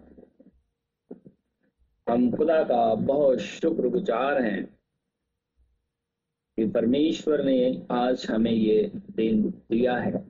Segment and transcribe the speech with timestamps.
[2.09, 4.67] हम खुदा का बहुत शुक्रगुजार हैं
[6.57, 10.27] कि परमेश्वर ने आज हमें ये दिन दिया है।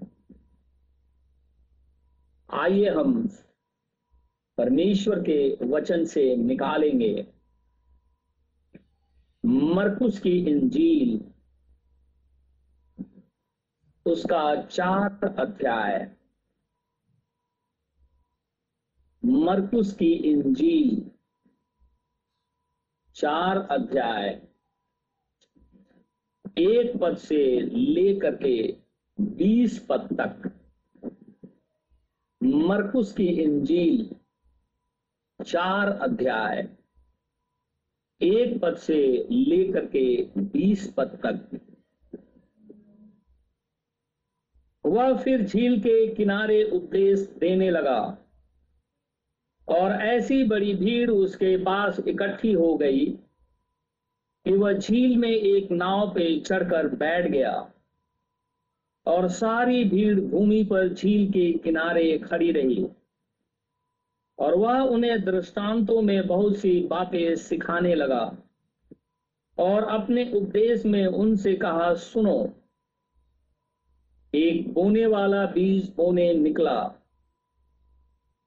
[2.51, 3.29] आइए हम
[4.59, 7.27] परमेश्वर के वचन से निकालेंगे।
[9.45, 11.25] मरकुस की इंजील
[14.07, 16.14] उसका चार अध्याय।
[19.45, 21.11] मरकुस की इंजील।
[23.15, 24.43] चार अध्याय।
[26.59, 28.77] एक पद से लेकर के
[29.21, 30.61] बीस पद तक।
[32.43, 34.17] मरकुस की इंजील।
[35.45, 36.69] चार अध्याय।
[38.23, 41.61] एक पद से लेकर के बीस पद तक।
[44.87, 48.24] वह फिर झील के किनारे उपदेश देने लगा।
[49.69, 53.07] और ऐसी बड़ी भीड़ उसके पास इकट्ठी हो गई
[54.47, 57.71] कि वह झील में एक नाव पे चढ़कर बैठ गया
[59.07, 62.89] और सारी भीड़ भूमि पर झील के किनारे खड़ी रही।
[64.39, 68.37] और वह उन्हें दृष्टांतों में बहुत सी बातें सिखाने लगा
[69.59, 72.53] और अपने उपदेश में उनसे कहा, सुनो,
[74.35, 76.95] एक बोने वाला बीज बोने निकला।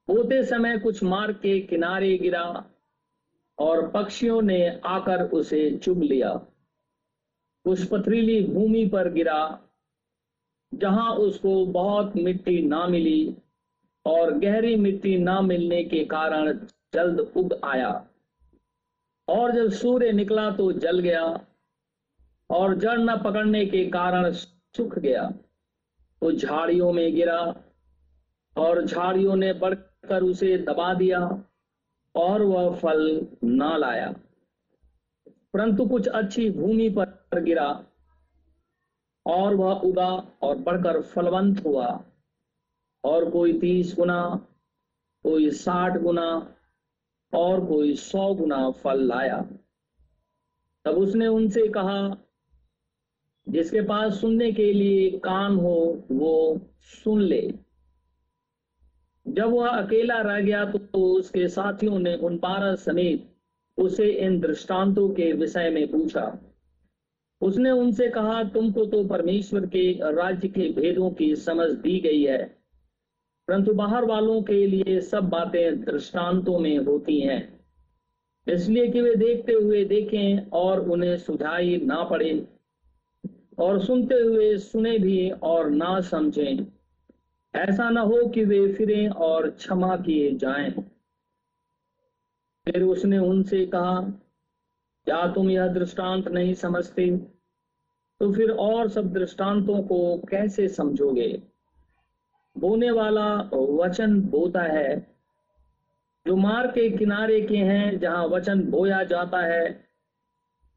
[0.08, 2.64] बोते समय कुछ मार्ग के किनारे गिरा
[3.58, 6.30] और पक्षियों ने आकर उसे चुभ लिया।
[7.64, 9.58] कुछ पथरीली भूमि पर गिरा,
[10.74, 13.36] जहाँ उसको बहुत मिट्टी ना मिली
[14.06, 16.52] और गहरी मिट्टी ना मिलने के कारण
[16.94, 18.08] जल्द उग आया।
[19.28, 21.24] और जब सूर्य निकला तो जल गया
[22.50, 25.30] और जड़ न पकड़ने के कारण सूख गया।
[26.22, 27.40] तो झाड़ियों में गिरा
[28.56, 29.52] और झाड़ियों ने
[30.08, 31.44] बढ़कर उसे दबा दिया
[32.14, 34.12] और वह फल ना लाया।
[35.28, 37.86] परंतु कुछ अच्छी भूमि पर गिरा
[39.26, 42.04] और वह उगा और बढ़कर फलवंत हुआ।
[43.04, 44.46] और कोई तीस गुना,
[45.22, 46.56] कोई साठ गुना
[47.34, 49.42] और कोई सौ गुना फल लाया।
[50.84, 52.16] तब उसने उनसे कहा,
[53.48, 57.67] जिसके पास सुनने के लिए कान हो, वो सुन ले।
[59.28, 63.26] जब वह अकेला रह गया तो उसके साथियों ने उन बारह समेत
[63.78, 66.38] उसे इन दृष्टांतों के विषय में पूछा।
[67.40, 72.38] उसने उनसे कहा, तुमको तो परमेश्वर के राज्य के भेदों की समझ दी गई है,
[73.48, 77.40] परंतु बाहर वालों के लिए सब बातें दृष्टांतों में होती हैं।
[78.46, 82.32] इसलिए कि वे देखते हुए देखें और उन्हें सुझाई ना पड़े,
[83.58, 86.66] और सुनते हुए सुने भी और ना समझें।
[87.54, 90.70] ऐसा ना हो कि वे फिरें और क्षमा किए जाएँ।
[92.66, 94.00] फिर उसने उनसे कहा,
[95.06, 97.06] क्या तुम यह दृष्टांत नहीं समझते
[98.20, 99.98] तो फिर और सब दृष्टांतों को
[100.28, 101.30] कैसे समझोगे
[102.56, 104.96] बोने वाला वचन बोता है,
[106.26, 109.66] जो मार के किनारे के हैं, जहाँ वचन बोया जाता है,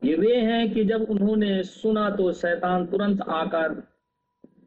[0.01, 3.73] ये वे हैं कि जब उन्होंने सुना तो शैतान तुरंत आकर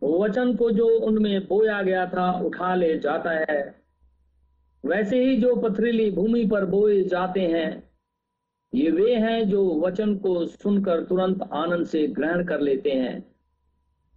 [0.04, 3.84] वचन को जो उनमें बोया गया था, उठा ले जाता है।
[4.86, 7.90] वैसे ही जो पथरीली भूमि पर बोए जाते हैं,
[8.74, 13.34] ये वे हैं जो वचन को सुनकर तुरंत आनंद से ग्रहण कर लेते हैं।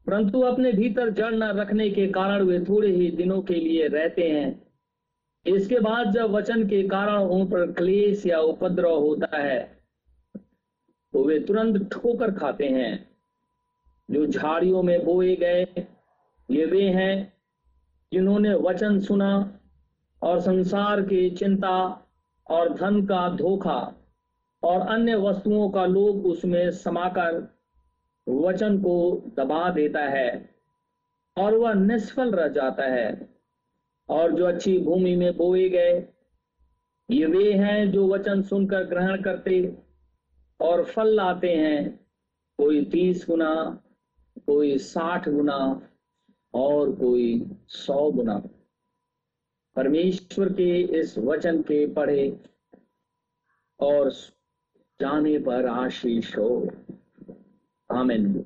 [0.07, 4.29] परंतु अपने भीतर जड़ न रखने के कारण वे थोड़े ही दिनों के लिए रहते
[4.29, 4.67] हैं।
[5.45, 9.77] इसके बाद जब वचन के कारण उन पर क्लेश या उपद्रव होता है
[11.13, 13.06] तो वे तुरंत ठोकर खाते हैं।
[14.09, 15.65] जो झाड़ियों में बोए गए,
[16.49, 17.33] ये वे हैं
[18.11, 19.59] जिन्होंने वचन सुना
[20.21, 21.77] और संसार की चिंता
[22.49, 23.79] और धन का धोखा
[24.63, 27.47] और अन्य वस्तुओं का लोभ उसमें समाकर
[28.27, 28.95] वचन को
[29.37, 30.29] दबा देता है
[31.37, 33.29] और वह निष्फल रह जाता है
[34.09, 35.91] और जो अच्छी भूमि में बोए गए,
[37.09, 39.61] ये वे हैं जो वचन सुनकर ग्रहण करते
[40.59, 41.99] और फल लाते हैं।
[42.59, 43.53] कोई तीस गुना
[44.39, 45.89] कोई साठ गुना
[46.53, 48.39] और कोई सौ गुना।
[49.75, 52.39] परमेश्वर के इस वचन के पढ़े
[53.79, 54.11] और
[54.99, 56.67] जाने पर आशीष हो।
[57.91, 58.45] आमिन।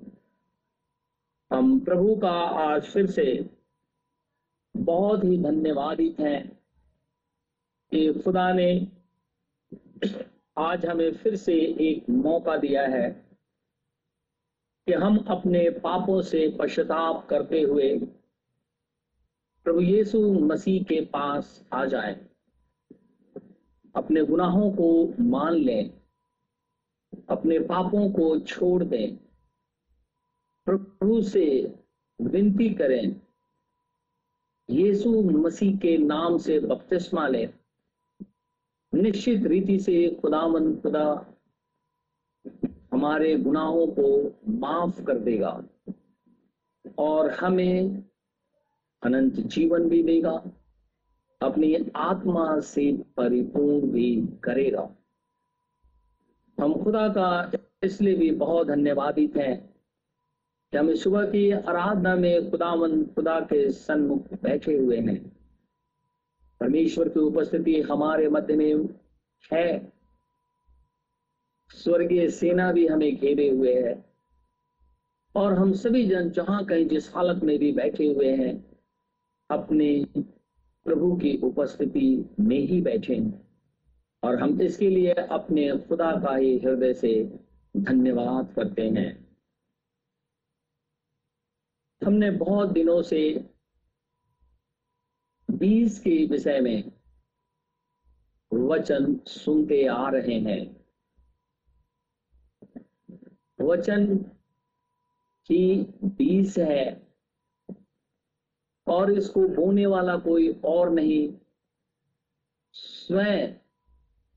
[1.53, 3.49] हम प्रभु का आज फिर से
[4.77, 6.59] बहुत ही धन्यवादित हैं
[7.91, 8.87] कि खुदा ने
[10.57, 13.30] आज हमें फिर से एक मौका दिया है।
[14.87, 17.99] कि हम अपने पापों से पश्चाताप करते हुए
[19.63, 22.25] प्रभु यीशु मसीह के पास आ जाए।
[23.95, 26.01] अपने गुनाहों को मान लें।
[27.29, 29.17] अपने पापों को छोड़ दें।
[30.65, 31.75] प्रभु से
[32.21, 33.21] विनती करें।
[34.69, 37.53] यीशु मसीह के नाम से बपतिस्मा लें।
[38.93, 41.33] निश्चित रीति से खुदावन खुदा
[42.91, 45.63] हमारे गुनाहों को माफ़ कर देगा
[46.97, 48.03] और हमें
[49.03, 50.43] अनंत जीवन भी देगा,
[51.41, 54.89] अपनी आत्मा से परिपूर्ण भी करेगा।
[56.59, 57.51] हम खुदा का
[57.83, 59.75] इसलिए भी बहुत धन्यवादित हैं
[60.71, 65.37] कि हम सुबह की आराधना में खुदावन, खुदा के सन्मुख बैठे हुए हैं।
[66.59, 68.89] परमेश्वर की उपस्थिति हमारे मध्य में
[69.53, 70.00] है।
[71.75, 74.05] स्वर्गीय सेना भी हमें घेरे हुए है।
[75.35, 78.77] और हम सभी जन जहाँ कहीं जिस हालत में भी बैठे हुए हैं,
[79.49, 80.05] अपने
[80.85, 83.47] प्रभु की उपस्थिति में ही बैठे हैं।
[84.23, 87.39] और हम इसके लिए अपने खुदा का ही हृदय से
[87.77, 89.37] धन्यवाद करते हैं।
[92.05, 93.49] हमने बहुत दिनों से
[95.51, 96.91] बीज के विषय में
[98.53, 100.80] वचन सुनते आ रहे हैं।
[103.61, 104.17] वचन
[105.47, 107.07] की बीज है
[108.87, 111.33] और इसको बोने वाला कोई और नहीं,
[112.71, 113.53] स्वयं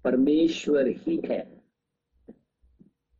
[0.05, 1.63] परमेश्वर ही है।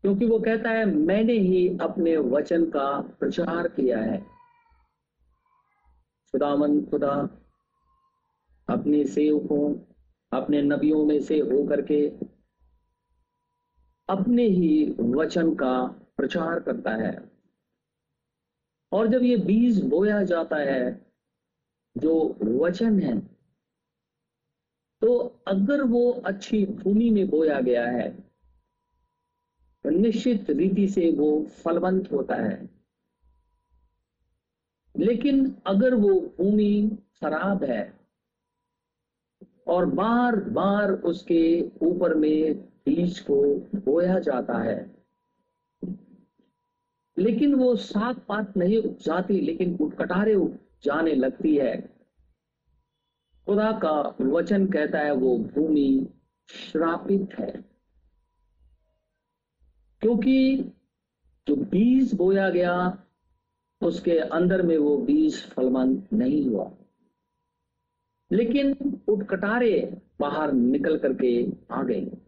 [0.01, 4.21] क्योंकि वो कहता है, मैंने ही अपने वचन का प्रचार किया है।
[6.33, 7.41] खुदावन, खुदा,
[8.69, 9.75] अपने सेवकों,
[10.33, 12.34] अपने नबियों में से होकर के
[14.09, 15.87] अपने ही वचन का
[16.17, 17.17] प्रचार करता है।
[18.93, 21.07] और जब ये बीज बोया जाता है,
[21.97, 23.19] जो वचन है
[25.03, 25.17] तो
[25.49, 28.09] अगर वो अच्छी भूमि में बोया गया है
[29.85, 32.69] तो निश्चित रीति से वो फलवंत होता है।
[34.95, 37.83] लेकिन अगर वो भूमि खराब है,
[39.67, 41.43] और बार बार उसके
[41.83, 42.55] ऊपर में
[42.87, 44.97] बीज को बोया जाता है।
[47.19, 50.35] लेकिन वो सात पात नहीं उपजाती, लेकिन उठकटारे
[50.85, 51.81] जाने लगती है।
[53.47, 56.09] खुदा का वचन कहता है, वो भूमि
[56.49, 57.65] श्रापित है।
[60.01, 60.59] क्योंकि
[61.49, 63.05] जो बीज बोया गया,
[63.83, 66.73] उसके अंदर में वो बीज फलवंत नहीं हुआ।
[68.33, 68.77] लेकिन
[69.09, 72.24] उठकटारे बाहर निकल करके आ गए।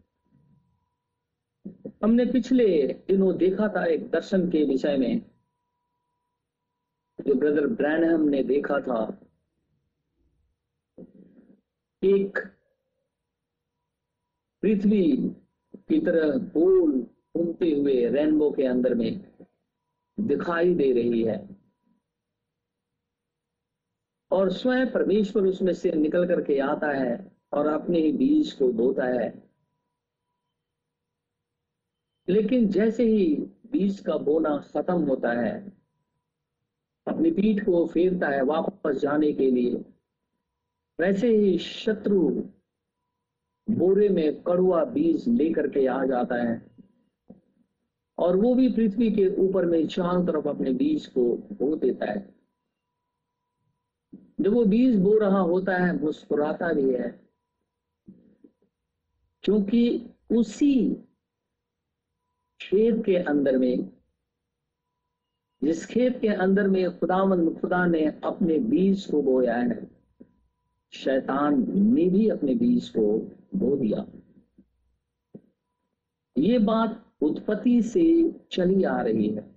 [2.03, 5.21] हमने पिछले दिनों देखा था एक दर्शन के विषय में,
[7.27, 9.21] जो ब्रदर ब्रैनहम ने देखा था।
[12.03, 12.37] एक
[14.61, 15.17] पृथ्वी
[15.75, 19.33] की तरह गोल घूमते हुए रेनबो के अंदर में
[20.19, 21.57] दिखाई दे रही है।
[24.31, 29.05] और स्वयं परमेश्वर उसमें से निकल करके आता है और अपने ही बीज को बोता
[29.05, 29.46] है।
[32.29, 33.35] लेकिन जैसे ही
[33.71, 35.73] बीज का बोना खत्म होता है,
[37.07, 39.85] अपनी पीठ को फेरता है वापस जाने के लिए,
[40.99, 42.29] वैसे ही शत्रु
[43.69, 46.77] बोरे में कड़ुआ बीज लेकर के आ जाता है।
[48.17, 52.35] और वो भी पृथ्वी के ऊपर में चारों तरफ़ अपने बीज को बो देता है।
[54.41, 57.29] जब वो बीज बो रहा होता है, मुस्कुराता भी है,
[59.43, 61.03] क्योंकि उसी
[62.61, 63.91] खेत के अंदर में,
[65.63, 69.87] जिस खेत के अंदर में खुदावन खुदा ने अपने बीज को बोया है,
[70.93, 73.17] शैतान ने भी अपने बीज को
[73.55, 74.05] बो दिया।
[76.37, 79.55] ये बात उत्पत्ति से चली आ रही है।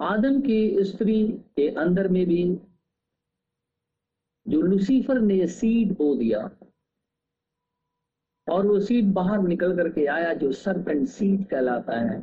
[0.00, 2.44] आदम की स्त्री के अंदर में भी
[4.48, 6.50] जो लुसीफर ने सीड बो दिया
[8.50, 12.20] और वो सीट बाहर निकल करके आया जो सरपेंट सीट कहलाता है।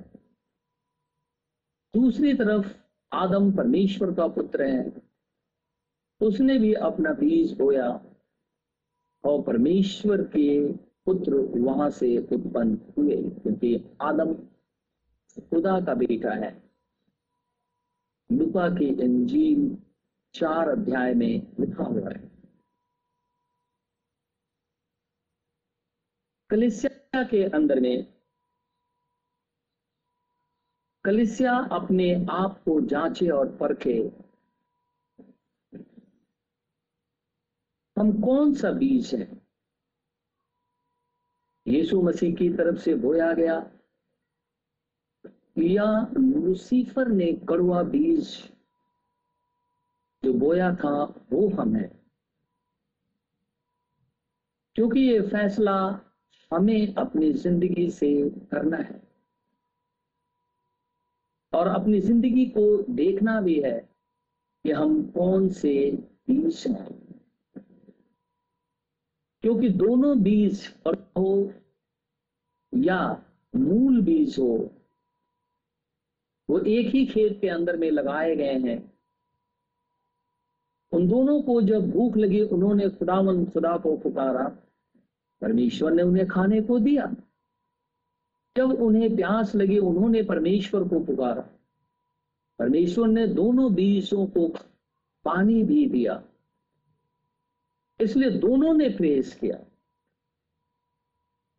[1.93, 2.73] दूसरी तरफ़
[3.11, 5.01] आदम परमेश्वर का पुत्र है।
[6.21, 7.89] उसने भी अपना बीज बोया
[9.23, 10.73] और परमेश्वर के
[11.05, 14.33] पुत्र वहाँ से उत्पन्न हुए, क्योंकि आदम
[15.39, 16.63] खुदा का बेटा है।
[18.31, 19.77] लुका की इंजील
[20.33, 22.26] चार अध्याय में लिखा हुआ है।
[26.49, 28.13] कलिसिया के अंदर में,
[31.03, 33.97] कलिसिया अपने आप को जांचे और परखे।
[37.97, 39.41] हम कौन सा बीज है?
[41.67, 43.55] यीशु मसीह की तरफ़ से बोया गया,
[45.57, 48.51] या लूसीफर ने कड़वा बीज
[50.23, 51.87] जो बोया था, वो हम है।
[54.75, 56.03] क्योंकि ये फैसला
[56.51, 59.01] हमें अपनी ज़िंदगी से करना है।
[61.53, 63.79] और अपनी ज़िंदगी को देखना भी है
[64.65, 65.91] कि हम कौन से
[66.29, 66.87] बीज हैं।
[69.43, 71.53] क्योंकि दोनों बीज हो
[72.73, 73.23] या
[73.53, 74.69] मूल बीज हो,
[76.49, 78.77] वो एक ही खेत के अंदर में लगाए गए हैं।
[80.91, 84.45] उन दोनों को जब भूख लगी, उन्होंने खुदावन खुदा को पुकारा।
[85.41, 87.15] परमेश्वर ने उन्हें खाने को दिया।
[88.57, 91.49] जब उन्हें प्यास लगी, उन्होंने परमेश्वर को पुकारा।
[92.59, 94.47] परमेश्वर ने दोनों बीजों को
[95.23, 96.23] पानी भी दिया।
[98.01, 99.59] इसलिए दोनों ने प्रेस किया।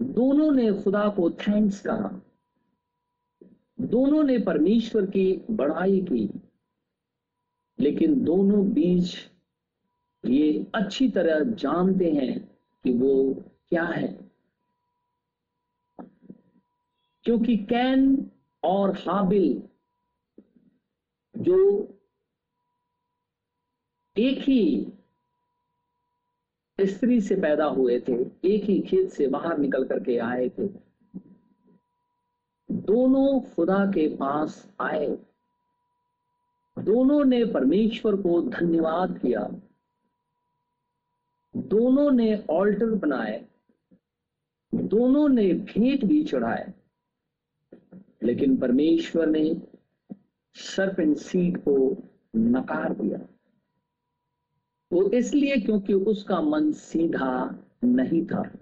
[0.03, 2.23] दोनों ने खुदा को थैंक्स कहा।
[3.81, 6.31] दोनों ने परमेश्वर की बढ़ाई की।
[7.81, 9.17] लेकिन दोनों बीज
[10.27, 14.31] ये अच्छी तरह जानते हैं कि वो क्या है?
[17.25, 18.31] क्योंकि कैन
[18.65, 19.63] और हाबिल
[21.37, 21.89] जो
[24.17, 24.93] एक ही
[26.81, 28.13] स्त्री से पैदा हुए थे,
[28.45, 30.69] एक ही खेत से बाहर निकल करके आए थे,
[32.71, 35.19] दोनों खुदा के पास आए।
[36.79, 39.51] दोनों ने परमेश्वर को धन्यवाद किया।
[41.57, 43.48] दोनों ने ऑल्टर बनाए।
[44.75, 46.75] दोनों ने भेंट भी चढ़ाए।
[48.23, 49.63] लेकिन परमेश्वर ने
[50.55, 51.97] सर्पेंट सीड को
[52.37, 53.19] नकार दिया।
[54.93, 58.53] वो इसलिए क्योंकि उसका मन सीधा नहीं था।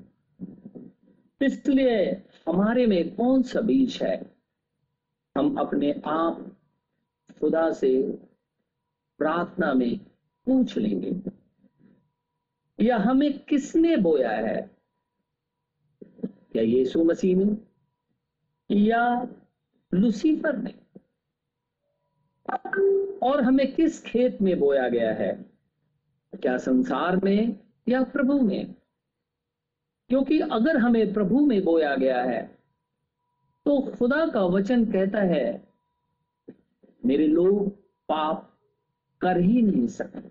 [1.42, 2.10] इसलिए
[2.48, 4.36] हमारे में कौन सा बीज है?
[5.38, 6.56] हम अपने आप
[7.40, 8.12] खुदा से
[9.18, 9.98] प्रार्थना में
[10.46, 11.30] पूछ लेंगे।
[12.84, 14.75] या हमें किसने बोया है?
[16.56, 19.28] क्या यीशु मसीह ने या
[19.94, 20.74] लुसीफर ने
[23.22, 25.32] और हमें किस खेत में बोया गया है?
[26.34, 28.74] क्या संसार में या प्रभु में?
[30.08, 32.42] क्योंकि अगर हमें प्रभु में बोया गया है
[33.66, 35.68] तो खुदा का वचन कहता है,
[37.06, 37.68] मेरे लोग
[38.08, 38.58] पाप
[39.20, 40.28] कर ही नहीं सकते।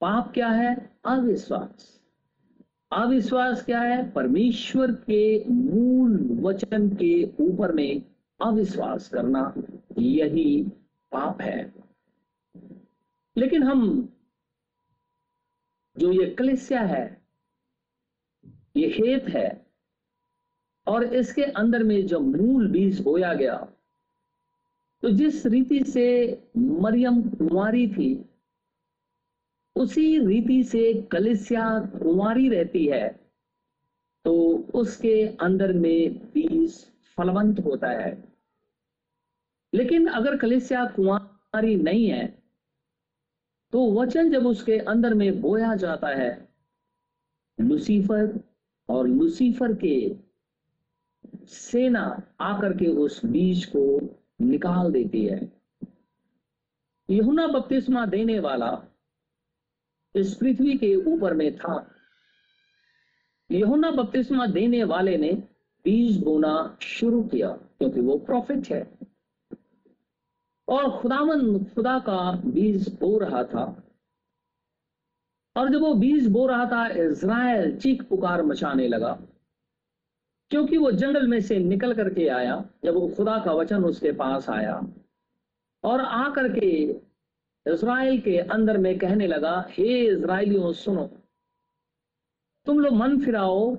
[0.00, 0.98] पाप क्या है?
[1.04, 2.05] अविश्वास।
[2.92, 4.10] अविश्वास क्या है?
[4.10, 8.02] परमेश्वर के मूल वचन के ऊपर में
[8.40, 9.52] अविश्वास करना
[9.98, 10.62] यही
[11.12, 11.72] पाप है।
[13.36, 14.08] लेकिन हम
[15.96, 17.04] जो ये कलिस्या है,
[18.76, 19.66] ये हेत है,
[20.86, 23.56] और इसके अंदर में जो मूल बीज बोया गया
[25.02, 26.06] तो जिस रीति से
[26.56, 28.14] मरियम कुमारी थी
[29.76, 33.08] उसी रीति से कलिसिया कुमारी रहती है
[34.24, 34.34] तो
[34.74, 36.78] उसके अंदर में बीज
[37.18, 38.10] फलवंत होता है।
[39.72, 42.26] लेकिन अगर कलिसिया कुमारी नहीं है
[43.72, 46.48] तो वचन जब उसके अंदर में बोया जाता है,
[47.58, 48.38] लुसीफर
[48.88, 49.96] और लुसीफर के
[51.48, 52.02] सेना
[52.40, 53.82] आकर के उस बीज को
[54.40, 55.40] निकाल देती है।
[57.08, 58.70] यहुना बपतिस्मा देने वाला
[60.16, 61.90] इस पृथ्वी के ऊपर में था।
[63.50, 65.32] यहुना बपतिस्मा देने वाले ने
[65.84, 68.98] बीज बोना शुरू किया, क्योंकि वो प्रॉफिट है।
[70.68, 73.82] और खुदावन, खुदा का बीज बो रहा था।
[75.56, 79.22] और जब वो बीज बो रहा था, इज़राइल चीख पुकार मचाने लगा।
[80.50, 84.50] क्योंकि वो जंगल में से निकल करके आया, जब वो खुदा का वचन उसके पास
[84.50, 84.88] आया।
[85.84, 86.94] और आकर के
[87.66, 91.06] इज़राइल के अंदर में कहने लगा, हे इसराइलियों सुनो।
[92.66, 93.76] तुम लोग मन फिराओ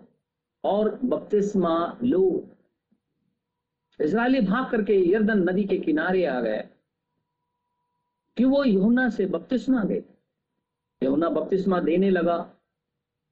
[0.63, 2.49] और बपतिस्मा लो।
[3.99, 6.63] इज़राइली भाग करके यर्दन नदी के किनारे आ गए
[8.37, 10.03] कि वो यहुना से बपतिस्मा दे।
[11.01, 12.37] यहुना बपतिस्मा देने लगा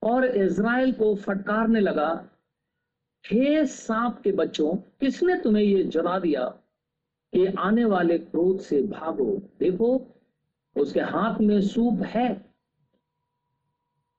[0.02, 2.10] और इसराइल को फटकारने लगा,
[3.26, 6.48] हे सांप के बच्चों, किसने तुम्हें ये जला दिया
[7.34, 9.32] कि आने वाले क्रोध से भागो?
[9.60, 9.98] देखो
[10.78, 12.54] उसके हाथ में सूप है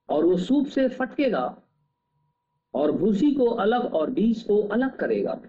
[0.08, 1.62] और वो सूप से फटकेगा
[2.74, 5.40] और भूसी को अलग और बीज को अलग करेगा।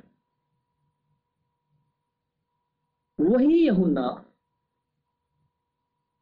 [3.20, 4.24] वही यहुन्ना,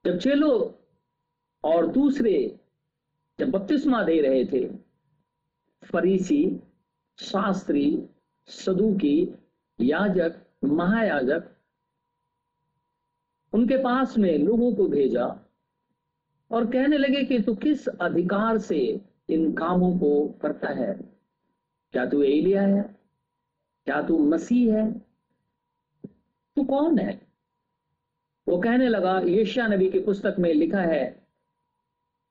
[0.05, 0.79] जब चेलो
[1.63, 2.59] और दूसरे
[3.39, 4.67] जब बपतिस्मा दे रहे थे,
[5.83, 6.59] फरीसी,
[7.19, 8.09] शास्त्री,
[8.47, 9.35] सदुकी,
[9.79, 11.54] याजक, महायाजक
[13.55, 15.39] उनके पास में लोगों को भेजा
[16.51, 20.93] और कहने लगे कि तू किस अधिकार से इन कामों को करता है?
[21.91, 22.95] क्या तू एलिया है?
[23.85, 24.91] क्या तू मसीह है?
[26.55, 27.27] तू कौन है?
[28.47, 31.27] वो कहने लगा, यशिया नबी की पुस्तक में लिखा है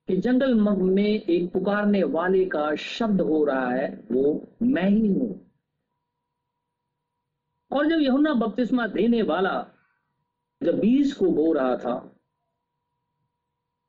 [0.09, 5.51] कि जंगल में एक पुकारने वाले का शब्द हो रहा है, वो मैं ही हूँ।
[7.71, 9.67] और जब यहुना बपतिस्मा देने वाला
[10.65, 12.11] जब बीज को बो रहा था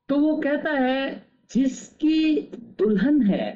[0.10, 2.42] तो वो कहता है, जिसकी
[2.80, 3.48] दुल्हन है,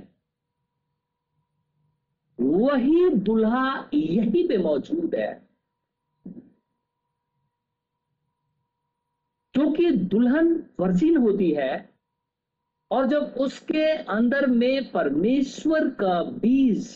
[2.39, 5.31] वही दुल्हा यहीं पे मौजूद है।
[9.53, 11.89] क्योंकि दुल्हन वर्जिन होती है,
[12.91, 16.88] और जब उसके अंदर में परमेश्वर का बीज,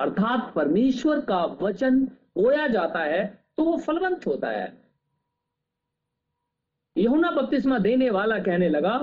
[0.00, 2.04] अर्थात परमेश्वर का वचन
[2.34, 3.24] बोया जाता है
[3.56, 4.87] तो वो फलवंत होता है।
[6.96, 8.96] यहुना बपतिस्मा देने वाला कहने लगा,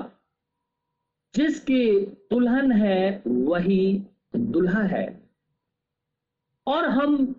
[1.34, 2.00] जिसकी
[2.32, 4.02] दुल्हन है, वही
[4.36, 5.08] दुल्हा है।
[6.68, 7.36] और हम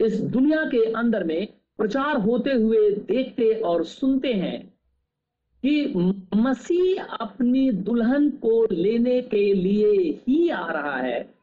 [0.00, 1.46] इस दुनिया के अंदर में
[1.78, 4.60] प्रचार होते हुए देखते और सुनते हैं
[5.64, 5.92] कि
[6.36, 11.34] मसीह अपनी दुल्हन को लेने के लिए ही आ रहा है,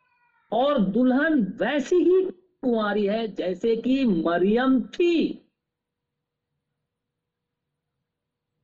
[0.51, 2.21] और दुल्हन वैसी ही
[2.61, 5.43] कुंवारी है जैसे कि मरियम थी।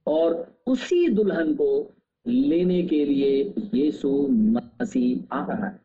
[0.07, 1.93] और उसी दुल्हन को
[2.27, 5.79] लेने के लिए यीशु मसीह आ रहा है।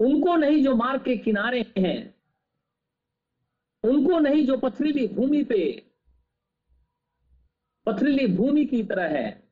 [0.00, 2.14] उनको नहीं जो मार्ग के किनारे हैं,
[3.84, 5.82] उनको नहीं जो पथरीली भूमि पे,
[7.86, 9.42] पथरीली भूमि की तरह है,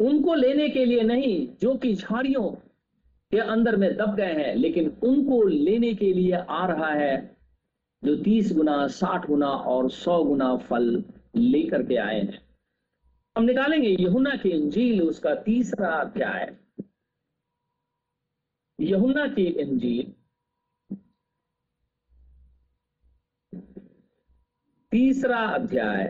[0.00, 2.50] उनको लेने के लिए नहीं, जो कि झाड़ियों
[3.32, 7.36] के अंदर में दब गए हैं, लेकिन उनको लेने के लिए आ रहा है,
[8.04, 12.40] जो तीस गुना, साठ गुना और सौ गुना फल लेकर के आए हैं।
[13.36, 16.56] हम निकालेंगे यहुना की इंजील, उसका तीसरा अध्याय।
[18.80, 20.12] यहुना की इंजील,
[24.92, 26.06] तीसरा अध्याय।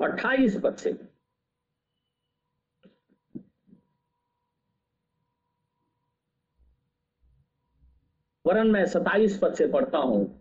[0.00, 0.92] अट्ठाईस पद से
[8.44, 10.39] वरन मैं सताइस पद से पढ़ता हूँ।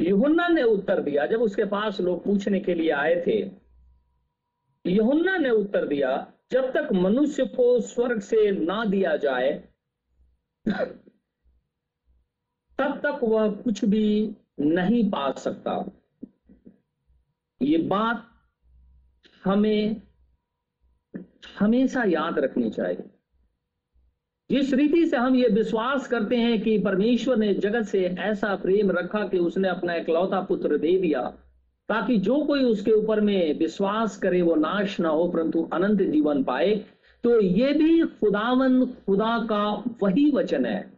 [0.00, 3.50] युहुन्ना ने उत्तर दिया, जब उसके पास लोग पूछने के लिए आए थे,
[4.86, 9.68] युहुन्ना ने उत्तर दिया, जब तक मनुष्य को स्वर्ग से ना दिया जाए,
[12.78, 15.90] तब तक वह कुछ भी नहीं पा सकता।
[17.62, 18.26] ये बात
[19.44, 20.02] हमें
[21.58, 23.15] हमेशा याद रखनी चाहिए।
[24.50, 28.90] जिस रीति से हम ये विश्वास करते हैं कि परमेश्वर ने जगत से ऐसा प्रेम
[28.90, 31.22] रखा कि उसने अपना इकलौता पुत्र दे दिया,
[31.88, 36.42] ताकि जो कोई उसके ऊपर में विश्वास करे, वो नाश ना हो, परंतु अनंत जीवन
[36.44, 36.74] पाए
[37.24, 39.64] तो ये भी खुदावन, खुदा का
[40.02, 40.92] वही वचन है।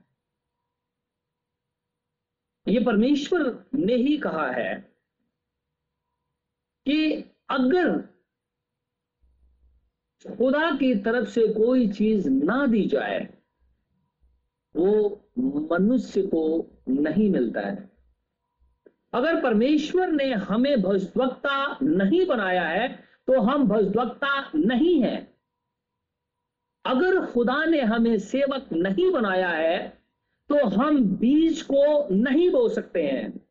[2.67, 3.43] ये परमेश्वर
[3.75, 4.75] ने ही कहा है
[6.87, 7.97] कि अगर
[10.25, 13.27] खुदा की तरफ़ से कोई चीज़ ना दी जाए
[14.75, 16.43] वो मनुष्य को
[16.89, 17.91] नहीं मिलता है।
[19.13, 22.89] अगर परमेश्वर ने हमें भविष्यवक्ता नहीं बनाया है
[23.29, 25.17] तो हम भविष्यवक्ता नहीं है।
[26.85, 29.79] अगर खुदा ने हमें सेवक नहीं बनाया है
[30.51, 33.48] तो हम बीज को नहीं बो सकते हैं।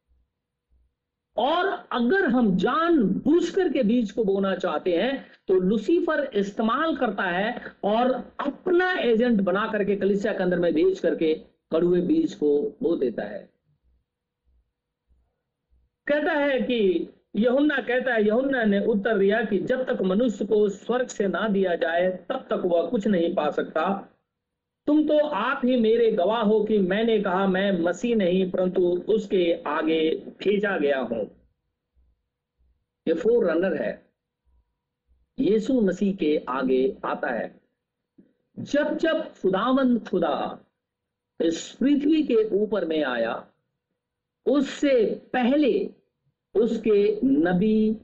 [1.38, 7.23] और अगर हम जान बूझ करके बीज को बोना चाहते हैं तो लुसीफर इस्तेमाल करता
[7.23, 11.34] है और अपना एजेंट बना करके कलिसिया के अंदर में भेज करके
[11.71, 13.50] कड़ुए बीज को बो देता है।
[16.08, 20.69] कहता है कि यहुन्ना, कहता है, यहुन्ना ने उत्तर दिया कि जब तक मनुष्य को
[20.69, 23.84] स्वर्ग से ना दिया जाए, तब तक वह कुछ नहीं पा सकता।
[24.88, 29.63] तुम तो आप ही मेरे गवाह हो कि मैंने कहा मैं मसीह नहीं, परंतु उसके
[29.67, 30.00] आगे
[30.39, 31.23] भेजा गया हूँ।
[33.08, 33.91] ये फोर रनर है।
[35.39, 37.60] यीशु मसीह के आगे आता है।
[38.60, 40.60] जब जब खुदावंद खुदा
[41.39, 43.47] इस पृथ्वी के ऊपर में आया,
[44.45, 45.89] उससे पहले
[46.56, 47.97] उसके नबी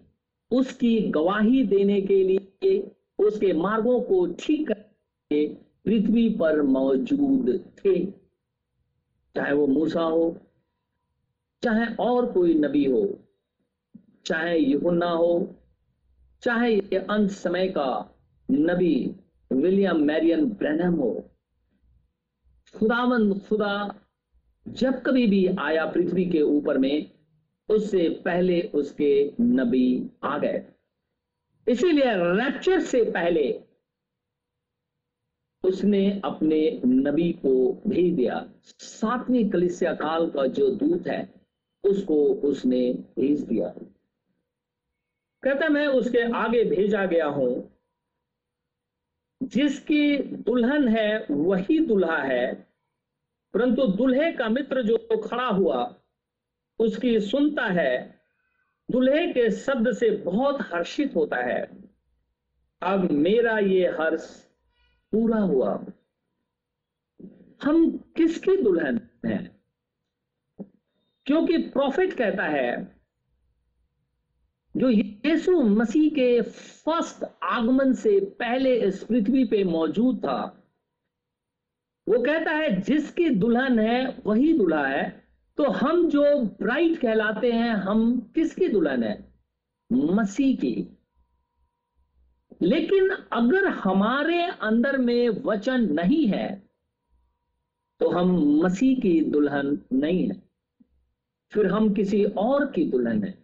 [0.52, 5.48] उसकी गवाही देने के लिए, उसके मार्गों को ठीक करके
[5.86, 8.06] पृथ्वी पर मौजूद थे।
[9.36, 10.38] चाहे वो मूसा हो,
[11.64, 13.20] चाहे और कोई नबी हो,
[14.26, 15.56] चाहे यूहन्ना हो,
[16.42, 18.16] चाहे ये अंत समय का
[18.52, 19.16] नबी
[19.54, 21.30] विलियम मैरियन ब्रैनम हो।
[22.80, 23.96] खुदावंद खुदा,
[24.68, 27.12] जब कभी भी आया पृथ्वी के ऊपर में,
[27.70, 30.66] उससे पहले उसके नबी आ गए।
[31.68, 33.64] इसीलिए रैप्चर से पहले
[35.64, 38.50] उसने अपने नबी को भेज दिया।
[38.80, 41.34] सातवीं कलिसिया काल का जो दूत है,
[41.84, 43.74] उसको उसने भेज दिया।
[45.44, 47.78] कहता मैं उसके आगे भेजा गया हूँ।
[49.44, 52.68] जिसकी दुल्हन है, वही दुल्हा है।
[53.54, 55.96] परंतु दुल्हे का मित्र जो खड़ा हुआ,
[56.80, 58.20] उसकी सुनता है।
[58.92, 61.84] दुल्हे के शब्द से बहुत हर्षित होता है।
[62.82, 64.43] अब मेरा ये हर्ष
[65.14, 65.86] पूरा हुआ।
[67.64, 69.64] हम किसकी दुल्हन हैं?
[71.26, 72.96] क्योंकि प्रॉफिट कहता है,
[74.78, 80.60] जो यीशु मसीह के फ़र्स्ट आगमन से पहले इस पृथ्वी पे मौजूद था,
[82.10, 87.72] वो कहता है, जिसकी दुल्हन है, वही दुल्हा है। तो हम जो ब्राइट कहलाते हैं,
[87.72, 89.34] हम किसकी दुल्हन है?
[89.92, 91.03] मसीह की।
[92.64, 96.64] लेकिन अगर हमारे अंदर में वचन नहीं है
[98.00, 98.32] तो हम
[98.64, 100.42] मसीह की दुल्हन नहीं है।
[101.54, 103.38] फिर हम किसी और की दुल्हन है।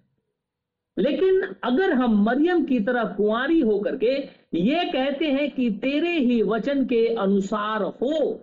[0.98, 4.16] लेकिन अगर हम मरियम की तरह कुंवारी होकर के
[4.54, 8.34] ये कहते हैं कि तेरे ही वचन के अनुसार हो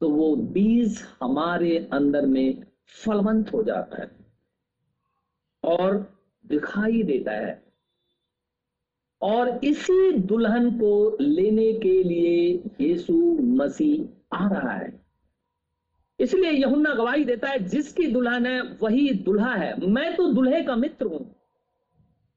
[0.00, 2.62] तो वो बीज हमारे अंदर में
[3.04, 4.10] फलवंत हो जाता है
[5.64, 5.96] और
[6.46, 7.63] दिखाई देता है।
[9.24, 14.92] और इसी दुल्हन को लेने के लिए यीशु मसीह आ रहा है।
[16.18, 20.76] इसलिए यहुन्ना गवाही देता है, जिसकी दुल्हन है, वही दुल्हा है। मैं तो दुल्हे का
[20.76, 21.34] मित्र हूँ।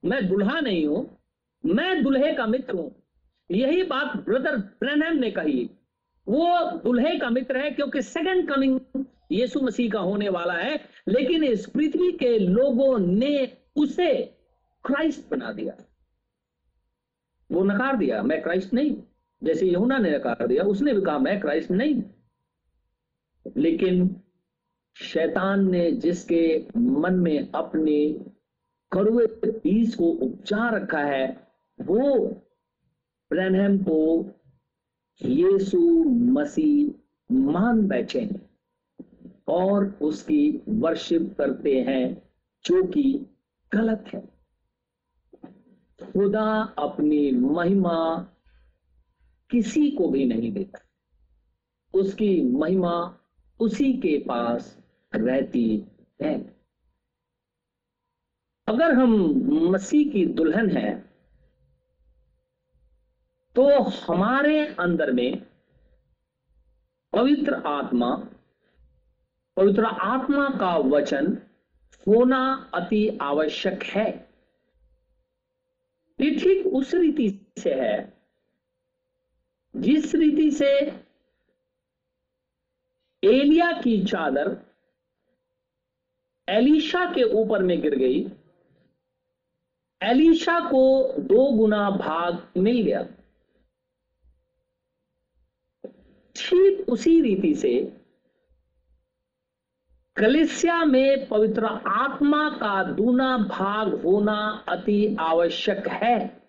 [0.03, 1.19] मैं दुल्हा नहीं हूँ,
[1.63, 2.91] मैं दुल्हे का मित्र हूँ।
[3.49, 5.69] यही बात ब्रदर ब्रैनम ने कही।
[6.27, 6.47] वो
[6.83, 8.79] दुल्हे का मित्र है, क्योंकि सेकंड कमिंग
[9.31, 14.13] यीशु मसीह का होने वाला है, लेकिन इस पृथ्वी के लोगों ने उसे
[14.85, 15.73] क्राइस्ट बना दिया।
[17.51, 18.95] वो नकार दिया, मैं क्राइस्ट नहीं
[19.43, 22.03] जैसे यहुना ने नकार दिया, उसने भी कहा, मैं क्राइस्ट नहीं
[23.57, 24.15] लेकिन
[24.95, 28.19] शैतान ने जिसके मन में अपने
[28.91, 31.47] कड़ुए बीज को उपजा रखा है,
[31.81, 32.27] वो
[33.31, 34.25] ब्रैनहम को
[35.21, 35.79] यीशु
[36.09, 38.49] मसीह मान बैठे हैं
[39.47, 42.23] और उसकी वर्शिप करते हैं,
[42.65, 43.25] जो कि
[43.71, 44.36] गलत है।
[46.01, 48.17] खुदा अपनी महिमा
[49.49, 50.79] किसी को भी नहीं देता।
[51.93, 53.19] उसकी महिमा
[53.59, 54.77] उसी के पास
[55.13, 55.87] रहती
[56.21, 56.35] है।
[58.67, 59.15] अगर हम
[59.71, 60.93] मसीह की दुल्हन है
[63.55, 65.41] तो हमारे अंदर में
[67.13, 68.15] पवित्र आत्मा
[69.57, 71.37] पवित्र आत्मा का वचन
[72.07, 74.26] होना अति आवश्यक है।
[76.19, 77.97] ये ठीक उस रीति से है।
[79.75, 80.69] जिस रीति से
[83.23, 84.55] एलिया की चादर
[86.47, 88.19] एलिशा के ऊपर में गिर गई,
[90.01, 90.81] एलिशा को
[91.19, 93.03] दो गुना भाग मिल गया।
[96.35, 97.71] ठीक उसी रीति से
[100.17, 106.41] कलिसिया में पवित्र आत्मा का दूना भाग होना अति आवश्यक है।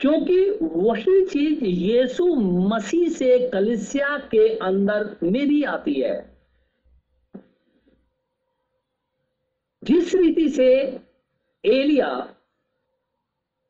[0.00, 6.38] क्योंकि वही चीज़ यीशु मसीह से कलिसिया के अंदर मेरी आती है।
[9.84, 11.00] जिस रीति से
[11.64, 12.34] एलिया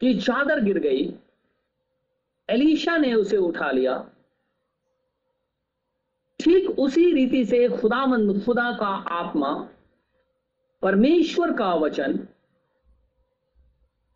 [0.00, 1.14] की चादर गिर गई,
[2.50, 4.10] एलिशा ने उसे उठा लिया।
[6.48, 9.68] ठीक उसी रीति से खुदामंद खुदा का आत्मा,
[10.82, 12.28] परमेश्वर का वचन,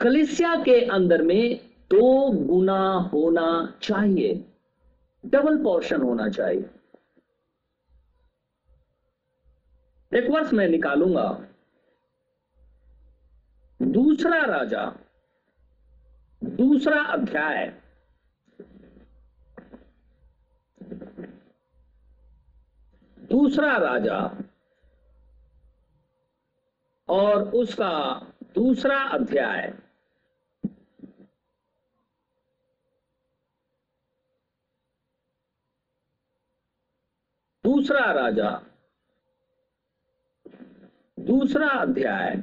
[0.01, 4.45] कलिसिया के अंदर में दो गुना होना चाहिए,
[5.27, 6.71] डबल पोर्शन होना चाहिए।
[10.13, 11.45] एक वर्ष मैं निकालूँगा।
[13.83, 14.93] दूसरा राजा,
[16.45, 17.82] दूसरा अध्याय
[23.33, 24.19] दूसरा राजा
[27.09, 27.93] और उसका
[28.55, 29.79] दूसरा अध्याय।
[37.65, 38.51] दूसरा राजा,
[41.21, 42.35] दूसरा अध्याय,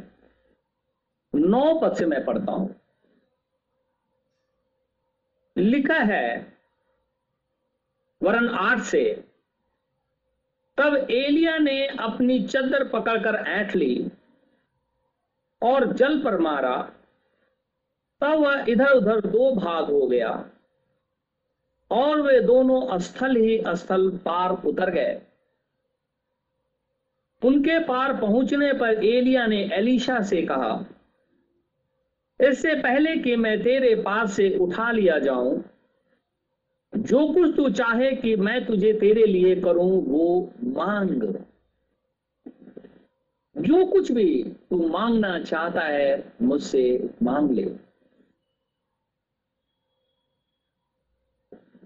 [1.36, 2.76] नौ पद से मैं पढ़ता हूँ।
[5.58, 6.58] लिखा है,
[8.24, 9.29] वरन आठ से
[10.80, 13.96] तब एलिया ने अपनी चद्दर पकड़कर ऐंठ ली
[15.62, 16.76] और जल पर मारा।
[18.22, 20.30] तब वह इधर उधर दो भाग हो गया
[21.92, 25.20] और वे दोनों स्थल ही स्थल पार उतर गए।
[27.42, 30.74] उनके पार पहुँचने पर एलिया ने एलिशा से कहा,
[32.40, 35.62] इससे पहले कि मैं तेरे पास से उठा लिया जाऊँ
[36.98, 41.44] जो कुछ तू चाहे कि मैं तुझे तेरे लिए करूँ, वो मांग।
[43.58, 47.72] जो कुछ भी तू मांगना चाहता है, मुझसे मांग ले।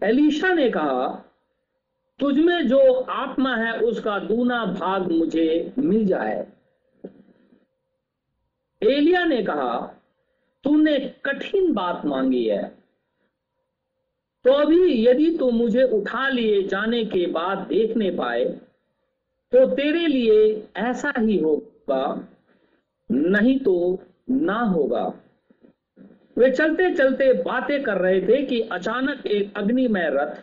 [0.04, 1.26] एलिशा ने कहा
[2.20, 6.48] तुझमें जो आत्मा है, उसका दूना भाग मुझे मिल जाए।
[8.84, 9.88] एलिया ने कहा,
[10.64, 12.83] तूने कठिन बात मांगी है।
[14.46, 18.46] तो अभी यदि तू मुझे उठा लिए जाने के बाद देखने पाए
[19.54, 22.28] तो तेरे लिए ऐसा ही होगा,
[23.10, 23.76] नहीं तो
[24.32, 25.04] ना होगा।
[26.38, 30.42] वे चलते चलते बातें कर रहे थे कि अचानक एक अग्निमय रथ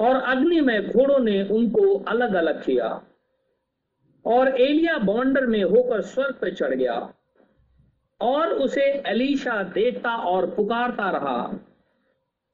[0.00, 2.88] और अग्निमय घोड़ों ने उनको अलग अलग किया
[4.24, 6.96] और एलिया बॉन्डर में होकर स्वर्ग पर चढ़ गया
[8.20, 11.38] और उसे एलिशा देखता और पुकारता रहा।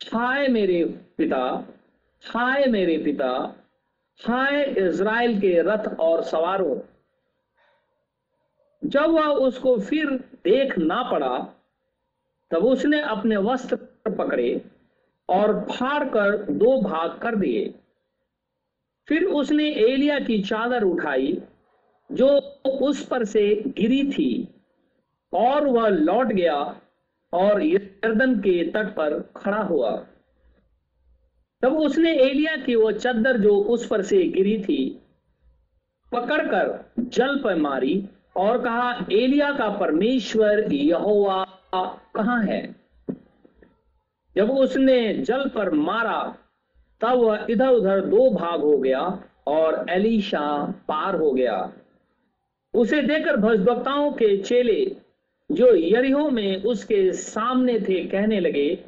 [0.00, 0.84] हाय मेरे
[1.18, 1.64] पिता,
[2.24, 3.54] हाय मेरे पिता,
[4.20, 6.78] हाय इज़राइल के रथ और सवारों।
[8.84, 10.10] जब वह उसको फिर
[10.44, 11.38] देख ना पड़ा,
[12.50, 13.76] तब उसने अपने वस्त्र
[14.10, 14.62] पकड़े
[15.28, 17.74] और फाड़ कर दो भाग कर दिए।
[19.08, 21.42] फिर उसने एलिया की चादर उठाई,
[22.12, 22.28] जो
[22.82, 24.48] उस पर से गिरी थी,
[25.32, 26.80] और वह लौट गया
[27.32, 29.90] और यर्दन के तट पर खड़ा हुआ।
[31.62, 35.00] तब उसने एलिया की वो चद्दर जो उस पर से गिरी थी,
[36.12, 42.62] पकड़कर जल पर मारी और कहा एलिया का परमेश्वर यहोवा कहाँ है?
[44.36, 46.22] जब उसने जल पर मारा,
[47.00, 49.00] तब वह इधर उधर दो भाग हो गया
[49.46, 51.72] और एलिशा पार हो गया।
[52.74, 54.96] उसे देखकर भजभक्ताओं के चेले
[55.50, 58.84] जो यरिहो में उसके सामने थे, कहने लगे,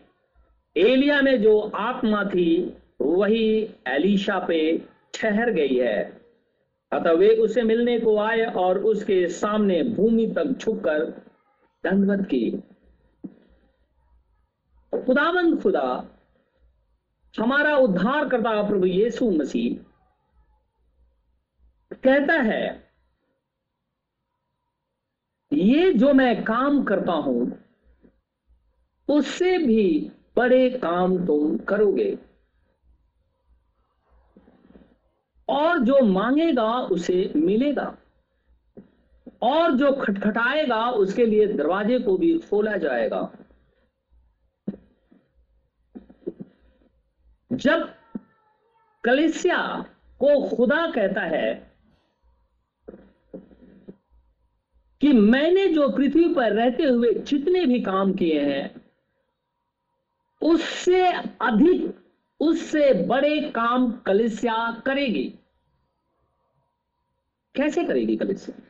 [0.77, 4.83] एलिया में जो आत्मा थी, वही एलिशा पे
[5.15, 6.21] ठहर गई है।
[6.93, 11.05] अतः वे उसे मिलने को आए और उसके सामने भूमि तक झुककर
[11.85, 12.51] दंडवत की।
[15.07, 16.09] खुदावंद खुदा,
[17.39, 19.85] हमारा उद्धार करता प्रभु यीशु मसीह
[21.95, 22.92] कहता है
[25.63, 27.59] ये जो मैं काम करता हूँ,
[29.09, 32.19] उससे भी बड़े काम तुम करोगे।
[35.49, 37.97] और जो मांगेगा, उसे मिलेगा।
[39.43, 43.33] और जो खटखटाएगा, उसके लिए दरवाजे को भी खोला जाएगा।
[47.53, 47.95] जब
[49.05, 49.85] कलिसिया
[50.19, 51.72] को खुदा कहता है
[55.03, 58.83] कि मैंने जो पृथ्वी पर रहते हुए जितने भी काम किए हैं,
[60.43, 61.07] उससे
[61.41, 62.05] अधिक,
[62.41, 65.35] उससे बड़े काम कलिसिया करेगी।
[67.55, 68.63] कैसे करेगी कलिसिया?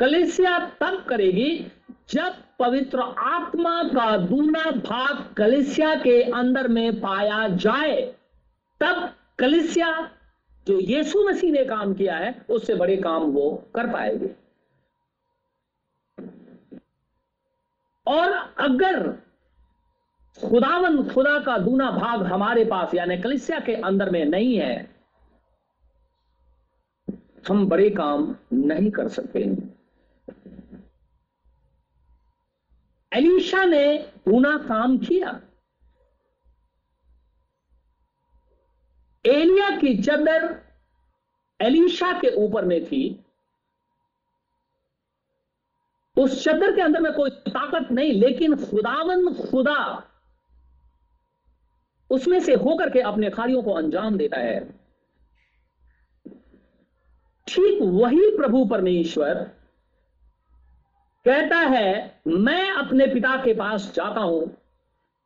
[0.00, 1.72] कलिसिया तब करेगी
[2.08, 8.14] जब पवित्र आत्मा का दूना भाग कलिसिया के अंदर में पाया जाए।
[8.80, 10.10] तब कलिसिया,
[10.66, 14.34] जो यीशु मसीह ने काम किया है, उससे बड़े काम वो कर पाएगी।
[18.08, 19.10] और अगर
[20.40, 24.76] खुदावन खुदा का दूना भाग हमारे पास, यानी कलिसिया के अंदर में नहीं है,
[27.48, 29.40] हम बड़े काम नहीं कर सकते।
[33.12, 35.40] एलिशा ने दूना काम किया।
[39.26, 40.62] एलिया की चदर
[41.60, 43.24] एलिशा के ऊपर में थी।
[46.18, 50.04] उस चदर के अंदर में कोई ताकत नहीं, लेकिन खुदावन खुदा
[52.10, 54.60] उसमें से होकर के अपने कार्यों को अंजाम देता है।
[57.46, 59.34] ठीक वही प्रभु परमेश्वर
[61.26, 64.50] कहता है, मैं अपने पिता के पास जाता हूँ,